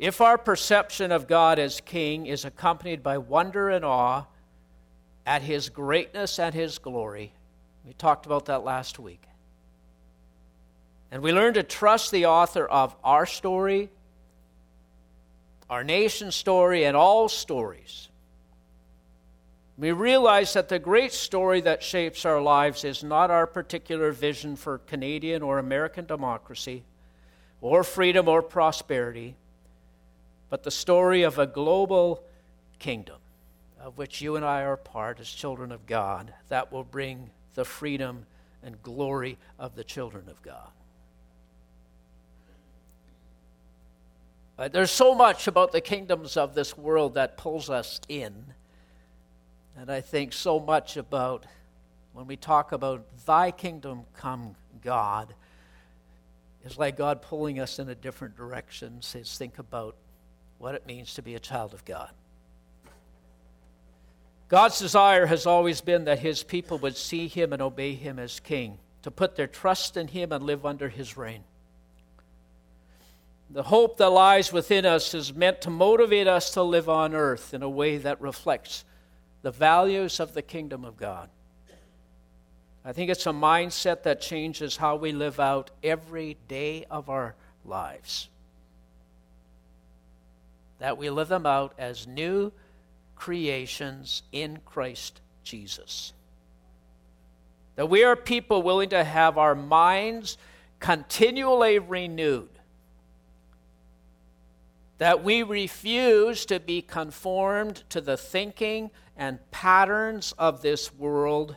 If 0.00 0.20
our 0.20 0.36
perception 0.36 1.12
of 1.12 1.28
God 1.28 1.60
as 1.60 1.80
king 1.80 2.26
is 2.26 2.44
accompanied 2.44 3.04
by 3.04 3.18
wonder 3.18 3.68
and 3.68 3.84
awe 3.84 4.24
at 5.24 5.42
his 5.42 5.68
greatness 5.68 6.40
and 6.40 6.52
his 6.52 6.78
glory, 6.78 7.32
we 7.86 7.92
talked 7.92 8.26
about 8.26 8.46
that 8.46 8.64
last 8.64 8.98
week. 8.98 9.22
And 11.12 11.22
we 11.22 11.32
learn 11.32 11.54
to 11.54 11.62
trust 11.62 12.10
the 12.10 12.26
author 12.26 12.66
of 12.66 12.96
our 13.04 13.26
story, 13.26 13.90
our 15.68 15.84
nation's 15.84 16.34
story, 16.34 16.84
and 16.84 16.96
all 16.96 17.28
stories 17.28 18.10
we 19.80 19.92
realize 19.92 20.52
that 20.52 20.68
the 20.68 20.78
great 20.78 21.10
story 21.10 21.62
that 21.62 21.82
shapes 21.82 22.26
our 22.26 22.42
lives 22.42 22.84
is 22.84 23.02
not 23.02 23.30
our 23.30 23.46
particular 23.46 24.12
vision 24.12 24.54
for 24.54 24.76
Canadian 24.76 25.40
or 25.40 25.58
American 25.58 26.04
democracy, 26.04 26.84
or 27.62 27.82
freedom 27.82 28.28
or 28.28 28.42
prosperity, 28.42 29.36
but 30.50 30.62
the 30.62 30.70
story 30.70 31.22
of 31.22 31.38
a 31.38 31.46
global 31.46 32.22
kingdom 32.78 33.16
of 33.80 33.96
which 33.96 34.20
you 34.20 34.36
and 34.36 34.44
I 34.44 34.62
are 34.62 34.76
part 34.76 35.20
as 35.20 35.30
children 35.30 35.72
of 35.72 35.86
God 35.86 36.34
that 36.48 36.70
will 36.70 36.84
bring 36.84 37.30
the 37.54 37.64
freedom 37.64 38.26
and 38.62 38.82
glory 38.82 39.38
of 39.58 39.74
the 39.74 39.84
children 39.84 40.28
of 40.28 40.42
God. 40.42 40.68
Uh, 44.58 44.68
there's 44.68 44.90
so 44.90 45.14
much 45.14 45.46
about 45.46 45.72
the 45.72 45.80
kingdoms 45.80 46.36
of 46.36 46.54
this 46.54 46.76
world 46.76 47.14
that 47.14 47.38
pulls 47.38 47.70
us 47.70 48.02
in 48.10 48.52
and 49.80 49.90
I 49.90 50.02
think 50.02 50.34
so 50.34 50.60
much 50.60 50.98
about 50.98 51.46
when 52.12 52.26
we 52.26 52.36
talk 52.36 52.72
about 52.72 53.02
thy 53.24 53.50
kingdom 53.50 54.02
come, 54.14 54.54
God, 54.82 55.32
is 56.64 56.76
like 56.76 56.98
God 56.98 57.22
pulling 57.22 57.60
us 57.60 57.78
in 57.78 57.88
a 57.88 57.94
different 57.94 58.36
direction. 58.36 59.00
Says, 59.00 59.38
think 59.38 59.58
about 59.58 59.96
what 60.60 60.74
it 60.74 60.86
means 60.86 61.14
to 61.14 61.22
be 61.22 61.34
a 61.34 61.40
child 61.40 61.72
of 61.72 61.84
God. 61.86 62.10
God's 64.48 64.78
desire 64.78 65.24
has 65.26 65.46
always 65.46 65.80
been 65.80 66.04
that 66.04 66.18
his 66.18 66.42
people 66.42 66.76
would 66.78 66.96
see 66.96 67.28
him 67.28 67.52
and 67.54 67.62
obey 67.62 67.94
him 67.94 68.18
as 68.18 68.40
king, 68.40 68.78
to 69.02 69.10
put 69.10 69.36
their 69.36 69.46
trust 69.46 69.96
in 69.96 70.08
him 70.08 70.32
and 70.32 70.44
live 70.44 70.66
under 70.66 70.90
his 70.90 71.16
reign. 71.16 71.44
The 73.48 73.62
hope 73.62 73.96
that 73.96 74.10
lies 74.10 74.52
within 74.52 74.84
us 74.84 75.14
is 75.14 75.32
meant 75.32 75.62
to 75.62 75.70
motivate 75.70 76.28
us 76.28 76.50
to 76.52 76.62
live 76.62 76.90
on 76.90 77.14
earth 77.14 77.54
in 77.54 77.62
a 77.62 77.68
way 77.68 77.96
that 77.96 78.20
reflects 78.20 78.84
the 79.40 79.50
values 79.50 80.20
of 80.20 80.34
the 80.34 80.42
kingdom 80.42 80.84
of 80.84 80.98
God. 80.98 81.30
I 82.84 82.92
think 82.92 83.10
it's 83.10 83.26
a 83.26 83.30
mindset 83.30 84.02
that 84.02 84.20
changes 84.20 84.76
how 84.76 84.96
we 84.96 85.12
live 85.12 85.40
out 85.40 85.70
every 85.82 86.36
day 86.48 86.84
of 86.90 87.08
our 87.08 87.34
lives. 87.64 88.28
That 90.80 90.98
we 90.98 91.08
live 91.10 91.28
them 91.28 91.46
out 91.46 91.74
as 91.78 92.06
new 92.06 92.52
creations 93.14 94.22
in 94.32 94.60
Christ 94.64 95.20
Jesus. 95.44 96.12
That 97.76 97.88
we 97.88 98.02
are 98.02 98.16
people 98.16 98.62
willing 98.62 98.88
to 98.90 99.04
have 99.04 99.38
our 99.38 99.54
minds 99.54 100.36
continually 100.80 101.78
renewed. 101.78 102.48
That 104.98 105.22
we 105.22 105.42
refuse 105.42 106.46
to 106.46 106.58
be 106.58 106.82
conformed 106.82 107.84
to 107.90 108.00
the 108.00 108.16
thinking 108.16 108.90
and 109.16 109.38
patterns 109.50 110.34
of 110.38 110.62
this 110.62 110.94
world, 110.94 111.56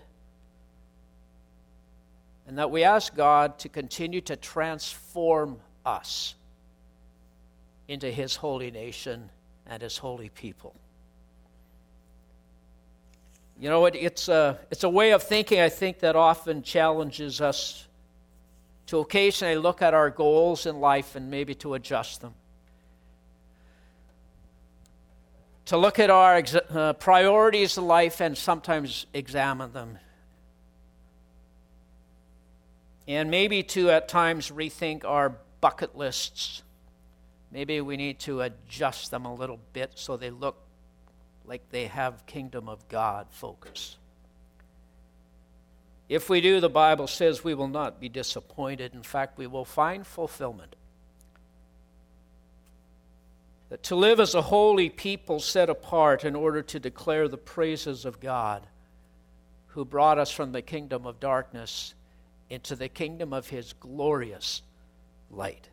and 2.45 2.57
that 2.57 2.71
we 2.71 2.83
ask 2.83 3.15
God 3.15 3.57
to 3.59 3.69
continue 3.69 4.19
to 4.21 4.35
transform 4.35 5.59
us 5.85 6.35
into 7.87 8.09
His 8.11 8.35
holy 8.35 8.71
nation 8.71 9.29
and 9.65 9.81
His 9.81 9.97
holy 9.97 10.29
people. 10.29 10.75
You 13.59 13.69
know, 13.69 13.85
it, 13.85 13.95
it's, 13.95 14.27
a, 14.29 14.59
it's 14.71 14.83
a 14.83 14.89
way 14.89 15.11
of 15.11 15.23
thinking, 15.23 15.59
I 15.59 15.69
think, 15.69 15.99
that 15.99 16.15
often 16.15 16.63
challenges 16.63 17.39
us 17.39 17.87
to 18.87 18.99
occasionally 18.99 19.57
look 19.57 19.81
at 19.81 19.93
our 19.93 20.09
goals 20.09 20.65
in 20.65 20.79
life 20.79 21.15
and 21.15 21.29
maybe 21.29 21.55
to 21.55 21.75
adjust 21.75 22.21
them. 22.21 22.33
to 25.65 25.77
look 25.77 25.99
at 25.99 26.09
our 26.09 26.35
ex- 26.35 26.55
uh, 26.55 26.93
priorities 26.93 27.77
in 27.77 27.87
life 27.87 28.21
and 28.21 28.37
sometimes 28.37 29.05
examine 29.13 29.71
them. 29.71 29.97
And 33.07 33.29
maybe 33.29 33.63
to 33.63 33.89
at 33.89 34.07
times 34.07 34.49
rethink 34.49 35.05
our 35.05 35.37
bucket 35.61 35.97
lists. 35.97 36.62
Maybe 37.53 37.79
we 37.81 37.97
need 37.97 38.17
to 38.21 38.41
adjust 38.41 39.11
them 39.11 39.25
a 39.25 39.33
little 39.33 39.59
bit 39.73 39.91
so 39.93 40.17
they 40.17 40.31
look 40.31 40.57
like 41.45 41.61
they 41.69 41.85
have 41.85 42.25
kingdom 42.25 42.67
of 42.67 42.87
God 42.89 43.27
focus. 43.29 43.97
If 46.09 46.31
we 46.31 46.41
do, 46.41 46.59
the 46.59 46.69
Bible 46.69 47.05
says 47.05 47.43
we 47.43 47.53
will 47.53 47.67
not 47.67 47.99
be 47.99 48.09
disappointed. 48.09 48.95
In 48.95 49.03
fact, 49.03 49.37
we 49.37 49.45
will 49.45 49.65
find 49.65 50.05
fulfillment. 50.05 50.75
That 53.69 53.83
to 53.83 53.95
live 53.95 54.19
as 54.19 54.33
a 54.33 54.41
holy 54.41 54.89
people 54.89 55.39
set 55.39 55.69
apart 55.69 56.25
in 56.25 56.35
order 56.35 56.63
to 56.63 56.79
declare 56.79 57.27
the 57.27 57.37
praises 57.37 58.03
of 58.03 58.19
God, 58.19 58.65
who 59.67 59.85
brought 59.85 60.17
us 60.17 60.31
from 60.31 60.53
the 60.53 60.61
kingdom 60.63 61.05
of 61.05 61.19
darkness 61.19 61.93
into 62.49 62.75
the 62.75 62.89
kingdom 62.89 63.31
of 63.31 63.49
his 63.49 63.73
glorious 63.73 64.63
light. 65.29 65.69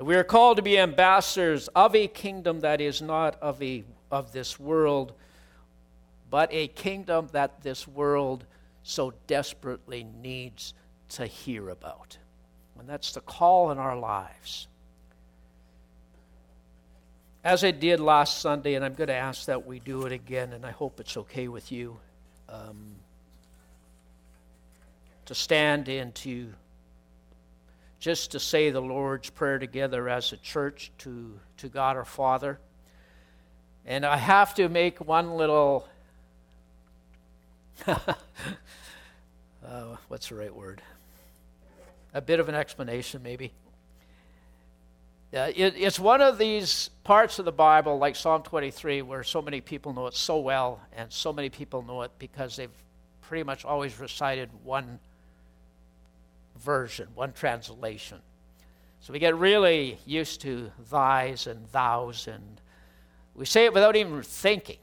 We 0.00 0.16
are 0.16 0.24
called 0.24 0.56
to 0.56 0.62
be 0.62 0.78
ambassadors 0.78 1.68
of 1.68 1.94
a 1.94 2.06
kingdom 2.08 2.60
that 2.60 2.80
is 2.80 3.02
not 3.02 3.36
of, 3.42 3.62
a, 3.62 3.84
of 4.10 4.32
this 4.32 4.58
world, 4.58 5.12
but 6.30 6.48
a 6.52 6.68
kingdom 6.68 7.28
that 7.32 7.62
this 7.62 7.86
world 7.86 8.46
so 8.82 9.12
desperately 9.26 10.04
needs 10.04 10.72
to 11.10 11.26
hear 11.26 11.68
about. 11.68 12.16
And 12.78 12.88
that's 12.88 13.12
the 13.12 13.20
call 13.20 13.70
in 13.72 13.78
our 13.78 13.98
lives. 13.98 14.68
As 17.44 17.62
I 17.62 17.70
did 17.70 18.00
last 18.00 18.40
Sunday, 18.40 18.74
and 18.74 18.84
I'm 18.84 18.94
going 18.94 19.08
to 19.08 19.14
ask 19.14 19.46
that 19.46 19.66
we 19.66 19.80
do 19.80 20.06
it 20.06 20.12
again, 20.12 20.54
and 20.54 20.64
I 20.64 20.70
hope 20.70 20.98
it's 20.98 21.16
okay 21.18 21.48
with 21.48 21.70
you, 21.70 21.98
um, 22.48 22.94
to 25.26 25.34
stand 25.34 25.88
and 25.88 26.14
to 26.16 26.54
just 28.00 28.32
to 28.32 28.40
say 28.40 28.70
the 28.70 28.80
Lord's 28.80 29.30
Prayer 29.30 29.58
together 29.58 30.08
as 30.08 30.32
a 30.32 30.36
church 30.38 30.90
to, 30.98 31.38
to 31.58 31.68
God 31.68 31.96
our 31.96 32.04
Father. 32.04 32.58
And 33.86 34.04
I 34.04 34.16
have 34.16 34.54
to 34.54 34.68
make 34.68 35.06
one 35.06 35.36
little 35.36 35.86
uh, 37.86 38.14
what's 40.08 40.28
the 40.28 40.34
right 40.34 40.54
word? 40.54 40.82
A 42.12 42.20
bit 42.20 42.40
of 42.40 42.48
an 42.48 42.54
explanation, 42.54 43.22
maybe. 43.22 43.52
Uh, 45.32 45.50
it, 45.54 45.74
it's 45.76 45.98
one 45.98 46.20
of 46.20 46.38
these 46.38 46.90
parts 47.04 47.38
of 47.38 47.44
the 47.44 47.52
Bible, 47.52 47.98
like 47.98 48.16
Psalm 48.16 48.42
23, 48.42 49.02
where 49.02 49.22
so 49.22 49.40
many 49.40 49.60
people 49.60 49.92
know 49.92 50.08
it 50.08 50.14
so 50.14 50.38
well, 50.40 50.80
and 50.94 51.10
so 51.10 51.32
many 51.32 51.48
people 51.48 51.82
know 51.82 52.02
it 52.02 52.10
because 52.18 52.56
they've 52.56 52.70
pretty 53.22 53.44
much 53.44 53.64
always 53.64 53.98
recited 54.00 54.50
one 54.64 54.98
version, 56.60 57.08
one 57.14 57.32
translation. 57.32 58.18
So 59.00 59.12
we 59.12 59.18
get 59.18 59.36
really 59.36 59.98
used 60.04 60.42
to 60.42 60.70
thys 60.90 61.46
and 61.46 61.66
thous, 61.70 62.26
and 62.26 62.60
we 63.34 63.46
say 63.46 63.64
it 63.64 63.72
without 63.72 63.96
even 63.96 64.22
thinking. 64.22 64.78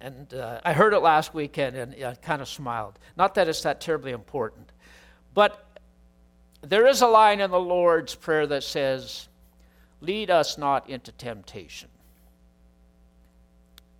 And 0.00 0.32
uh, 0.34 0.60
I 0.64 0.72
heard 0.72 0.92
it 0.92 1.00
last 1.00 1.32
weekend 1.32 1.76
and 1.76 2.04
I 2.04 2.14
kind 2.14 2.42
of 2.42 2.48
smiled. 2.48 2.98
Not 3.16 3.34
that 3.36 3.48
it's 3.48 3.62
that 3.62 3.80
terribly 3.80 4.12
important. 4.12 4.70
But 5.32 5.64
there 6.60 6.86
is 6.86 7.00
a 7.00 7.06
line 7.06 7.40
in 7.40 7.50
the 7.50 7.60
Lord's 7.60 8.14
Prayer 8.14 8.46
that 8.46 8.62
says, 8.64 9.28
Lead 10.00 10.30
us 10.30 10.58
not 10.58 10.90
into 10.90 11.10
temptation. 11.12 11.88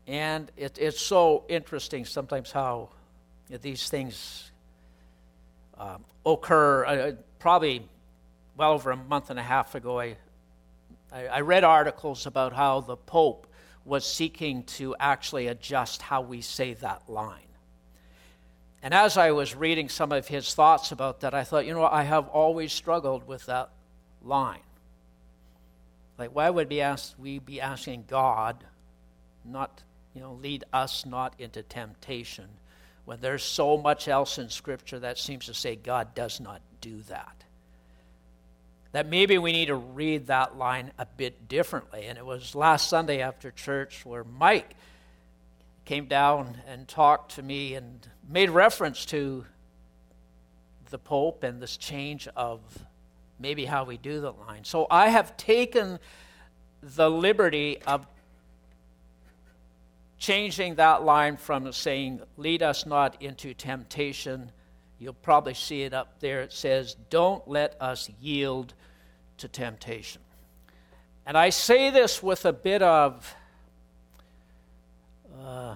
And 0.06 0.50
it, 0.56 0.76
it's 0.78 1.00
so 1.00 1.44
interesting 1.48 2.04
sometimes 2.04 2.52
how 2.52 2.90
these 3.48 3.88
things 3.88 4.50
um, 5.78 6.04
occur. 6.24 6.84
Uh, 6.84 7.12
probably 7.38 7.86
well 8.56 8.72
over 8.72 8.90
a 8.90 8.96
month 8.96 9.30
and 9.30 9.38
a 9.38 9.42
half 9.42 9.74
ago, 9.74 10.00
I, 10.00 10.16
I, 11.12 11.26
I 11.26 11.40
read 11.40 11.64
articles 11.64 12.26
about 12.26 12.52
how 12.52 12.80
the 12.80 12.96
Pope 12.96 13.46
was 13.84 14.06
seeking 14.06 14.62
to 14.64 14.96
actually 14.98 15.48
adjust 15.48 16.00
how 16.00 16.22
we 16.22 16.40
say 16.40 16.74
that 16.74 17.02
line. 17.08 17.40
And 18.82 18.92
as 18.92 19.16
I 19.16 19.30
was 19.30 19.54
reading 19.54 19.88
some 19.88 20.12
of 20.12 20.28
his 20.28 20.54
thoughts 20.54 20.92
about 20.92 21.20
that, 21.20 21.34
I 21.34 21.44
thought, 21.44 21.66
you 21.66 21.74
know, 21.74 21.84
I 21.86 22.02
have 22.02 22.28
always 22.28 22.72
struggled 22.72 23.26
with 23.26 23.46
that 23.46 23.70
line. 24.22 24.60
Like, 26.18 26.34
why 26.34 26.50
would 26.50 26.68
be 26.68 26.80
asked, 26.80 27.18
we 27.18 27.38
be 27.38 27.60
asking 27.60 28.04
God, 28.08 28.62
not, 29.44 29.82
you 30.14 30.20
know, 30.20 30.34
lead 30.34 30.64
us 30.72 31.04
not 31.04 31.34
into 31.38 31.62
temptation, 31.62 32.48
when 33.04 33.20
there's 33.20 33.42
so 33.42 33.76
much 33.76 34.08
else 34.08 34.38
in 34.38 34.48
Scripture 34.48 34.98
that 35.00 35.18
seems 35.18 35.46
to 35.46 35.54
say 35.54 35.76
God 35.76 36.14
does 36.14 36.40
not 36.40 36.60
do 36.80 37.00
that? 37.02 37.44
that 38.94 39.08
maybe 39.08 39.38
we 39.38 39.50
need 39.50 39.66
to 39.66 39.74
read 39.74 40.28
that 40.28 40.56
line 40.56 40.92
a 40.98 41.04
bit 41.04 41.48
differently. 41.48 42.06
And 42.06 42.16
it 42.16 42.24
was 42.24 42.54
last 42.54 42.88
Sunday 42.88 43.20
after 43.22 43.50
church 43.50 44.06
where 44.06 44.22
Mike 44.22 44.76
came 45.84 46.06
down 46.06 46.58
and 46.68 46.86
talked 46.86 47.34
to 47.34 47.42
me 47.42 47.74
and 47.74 48.06
made 48.28 48.50
reference 48.50 49.04
to 49.06 49.44
the 50.90 50.98
Pope 50.98 51.42
and 51.42 51.60
this 51.60 51.76
change 51.76 52.28
of 52.36 52.60
maybe 53.40 53.64
how 53.64 53.82
we 53.82 53.96
do 53.96 54.20
the 54.20 54.30
line. 54.30 54.62
So 54.62 54.86
I 54.88 55.08
have 55.08 55.36
taken 55.36 55.98
the 56.80 57.10
liberty 57.10 57.82
of 57.88 58.06
changing 60.24 60.76
that 60.76 61.02
line 61.04 61.36
from 61.36 61.70
saying, 61.72 62.20
Lead 62.36 62.62
us 62.62 62.86
not 62.86 63.20
into 63.22 63.54
temptation 63.54 64.50
You'll 64.98 65.12
probably 65.12 65.52
see 65.52 65.82
it 65.82 65.92
up 65.92 66.20
there. 66.20 66.40
It 66.40 66.52
says, 66.52 66.96
Don't 67.10 67.46
let 67.48 67.76
us 67.80 68.10
yield 68.20 68.72
to 69.36 69.48
temptation. 69.48 70.22
And 71.26 71.36
I 71.36 71.50
say 71.50 71.90
this 71.90 72.22
with 72.22 72.46
a 72.46 72.52
bit 72.52 72.82
of 72.82 73.34
uh, 75.38 75.74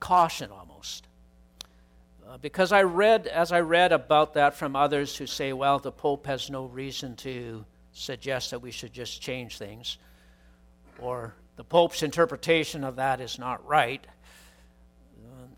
caution 0.00 0.50
almost. 0.50 1.06
Uh, 2.28 2.38
because 2.38 2.72
I 2.72 2.82
read, 2.82 3.28
as 3.28 3.52
I 3.52 3.60
read 3.60 3.92
about 3.92 4.34
that 4.34 4.56
from 4.56 4.74
others 4.74 5.16
who 5.16 5.26
say, 5.26 5.52
well, 5.52 5.78
the 5.78 5.92
Pope 5.92 6.26
has 6.26 6.50
no 6.50 6.64
reason 6.64 7.14
to 7.16 7.64
suggest 7.92 8.50
that 8.50 8.60
we 8.60 8.72
should 8.72 8.92
just 8.92 9.22
change 9.22 9.58
things, 9.58 9.98
or 10.98 11.34
the 11.56 11.64
Pope's 11.64 12.02
interpretation 12.02 12.84
of 12.84 12.96
that 12.96 13.20
is 13.20 13.38
not 13.38 13.66
right. 13.66 14.06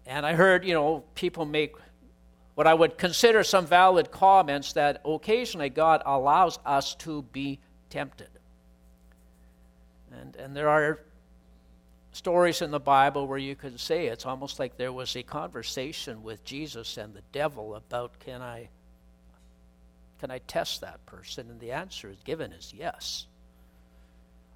And 0.06 0.24
I 0.24 0.34
heard, 0.34 0.64
you 0.64 0.74
know, 0.74 1.04
people 1.14 1.44
make 1.44 1.74
what 2.54 2.66
I 2.66 2.74
would 2.74 2.98
consider 2.98 3.44
some 3.44 3.66
valid 3.66 4.10
comments 4.10 4.72
that 4.72 5.00
occasionally 5.04 5.68
God 5.68 6.02
allows 6.04 6.58
us 6.64 6.94
to 6.96 7.22
be 7.22 7.60
tempted. 7.90 8.30
And, 10.10 10.34
and 10.36 10.56
there 10.56 10.68
are 10.68 11.00
stories 12.12 12.62
in 12.62 12.70
the 12.70 12.80
Bible 12.80 13.26
where 13.26 13.38
you 13.38 13.54
can 13.54 13.78
say 13.78 14.06
it's 14.06 14.26
almost 14.26 14.58
like 14.58 14.76
there 14.76 14.92
was 14.92 15.14
a 15.14 15.22
conversation 15.22 16.22
with 16.22 16.42
Jesus 16.44 16.96
and 16.96 17.14
the 17.14 17.22
devil 17.32 17.74
about 17.74 18.18
can 18.18 18.42
I 18.42 18.70
can 20.18 20.32
I 20.32 20.38
test 20.38 20.80
that 20.80 21.04
person? 21.06 21.48
And 21.48 21.60
the 21.60 21.70
answer 21.70 22.10
is 22.10 22.18
given 22.24 22.52
is 22.52 22.74
yes. 22.76 23.26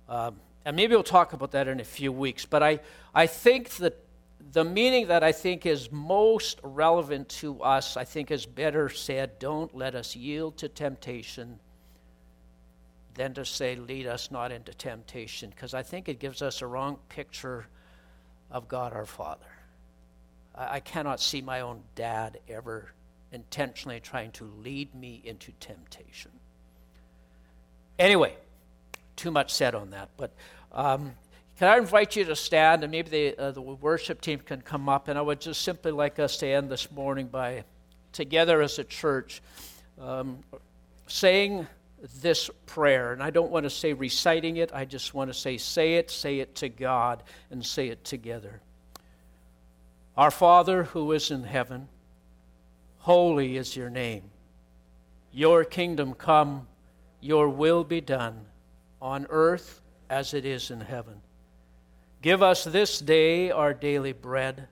Um, 0.08 0.40
and 0.64 0.76
maybe 0.76 0.94
we'll 0.94 1.02
talk 1.02 1.32
about 1.32 1.52
that 1.52 1.68
in 1.68 1.80
a 1.80 1.84
few 1.84 2.12
weeks. 2.12 2.46
But 2.46 2.62
I, 2.62 2.80
I 3.14 3.26
think 3.26 3.70
that 3.76 3.98
the 4.52 4.64
meaning 4.64 5.06
that 5.08 5.22
I 5.22 5.32
think 5.32 5.66
is 5.66 5.90
most 5.90 6.60
relevant 6.62 7.28
to 7.28 7.62
us, 7.62 7.96
I 7.96 8.04
think 8.04 8.30
is 8.30 8.46
better 8.46 8.88
said 8.88 9.38
don't 9.38 9.74
let 9.74 9.94
us 9.94 10.14
yield 10.14 10.58
to 10.58 10.68
temptation 10.68 11.58
than 13.14 13.34
to 13.34 13.44
say, 13.44 13.76
lead 13.76 14.06
us 14.06 14.30
not 14.30 14.52
into 14.52 14.72
temptation, 14.72 15.50
because 15.50 15.74
I 15.74 15.82
think 15.82 16.08
it 16.08 16.18
gives 16.18 16.40
us 16.40 16.62
a 16.62 16.66
wrong 16.66 16.98
picture 17.08 17.66
of 18.50 18.68
God 18.68 18.92
our 18.92 19.06
Father. 19.06 19.44
I, 20.54 20.76
I 20.76 20.80
cannot 20.80 21.20
see 21.20 21.42
my 21.42 21.60
own 21.60 21.82
dad 21.94 22.38
ever 22.48 22.92
intentionally 23.30 24.00
trying 24.00 24.30
to 24.32 24.44
lead 24.62 24.94
me 24.94 25.20
into 25.24 25.52
temptation. 25.60 26.30
Anyway, 27.98 28.34
too 29.16 29.30
much 29.30 29.52
said 29.52 29.74
on 29.74 29.90
that, 29.90 30.10
but. 30.16 30.32
Um, 30.72 31.12
can 31.58 31.68
I 31.68 31.78
invite 31.78 32.16
you 32.16 32.24
to 32.24 32.34
stand 32.34 32.82
and 32.82 32.90
maybe 32.90 33.10
the, 33.10 33.38
uh, 33.38 33.50
the 33.52 33.60
worship 33.60 34.20
team 34.20 34.40
can 34.40 34.62
come 34.62 34.88
up? 34.88 35.06
And 35.06 35.16
I 35.16 35.22
would 35.22 35.40
just 35.40 35.62
simply 35.62 35.92
like 35.92 36.18
us 36.18 36.38
to 36.38 36.46
end 36.48 36.68
this 36.68 36.90
morning 36.90 37.28
by, 37.28 37.62
together 38.12 38.62
as 38.62 38.80
a 38.80 38.84
church, 38.84 39.42
um, 40.00 40.40
saying 41.06 41.68
this 42.20 42.50
prayer. 42.66 43.12
And 43.12 43.22
I 43.22 43.30
don't 43.30 43.52
want 43.52 43.64
to 43.64 43.70
say 43.70 43.92
reciting 43.92 44.56
it, 44.56 44.72
I 44.74 44.84
just 44.84 45.14
want 45.14 45.30
to 45.30 45.34
say, 45.34 45.56
say 45.56 45.94
it, 45.94 46.10
say 46.10 46.40
it 46.40 46.56
to 46.56 46.68
God, 46.68 47.22
and 47.50 47.64
say 47.64 47.88
it 47.88 48.04
together. 48.04 48.60
Our 50.16 50.30
Father 50.30 50.82
who 50.84 51.12
is 51.12 51.30
in 51.30 51.44
heaven, 51.44 51.86
holy 52.98 53.56
is 53.56 53.76
your 53.76 53.88
name. 53.88 54.24
Your 55.32 55.64
kingdom 55.64 56.14
come, 56.14 56.66
your 57.20 57.48
will 57.48 57.84
be 57.84 58.00
done, 58.00 58.46
on 59.02 59.26
earth 59.30 59.80
as 60.08 60.32
it 60.32 60.46
is 60.46 60.70
in 60.70 60.80
heaven. 60.80 61.20
Give 62.22 62.40
us 62.40 62.62
this 62.62 63.00
day 63.00 63.50
our 63.50 63.74
daily 63.74 64.12
bread. 64.12 64.68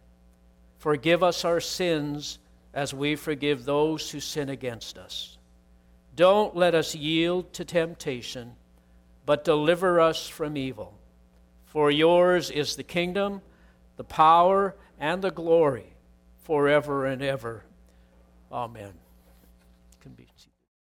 Forgive 0.79 1.25
us 1.25 1.45
our 1.45 1.61
sins 1.61 2.39
as 2.73 2.95
we 2.95 3.17
forgive 3.17 3.65
those 3.65 4.09
who 4.09 4.21
sin 4.21 4.49
against 4.49 4.97
us. 4.97 5.37
Don't 6.15 6.55
let 6.55 6.77
us 6.77 6.95
yield 6.95 7.53
to 7.55 7.65
temptation, 7.65 8.53
but 9.27 9.45
deliver 9.45 10.01
us 10.01 10.29
from 10.29 10.57
evil. 10.57 10.95
For 11.67 11.91
yours 11.91 12.51
is 12.51 12.77
the 12.77 12.85
kingdom, 12.85 13.43
the 13.97 14.05
power 14.05 14.77
and 15.01 15.23
the 15.23 15.33
glory 15.33 15.93
forever 16.45 17.05
and 17.05 17.21
ever. 17.21 17.65
Amen. 18.53 18.93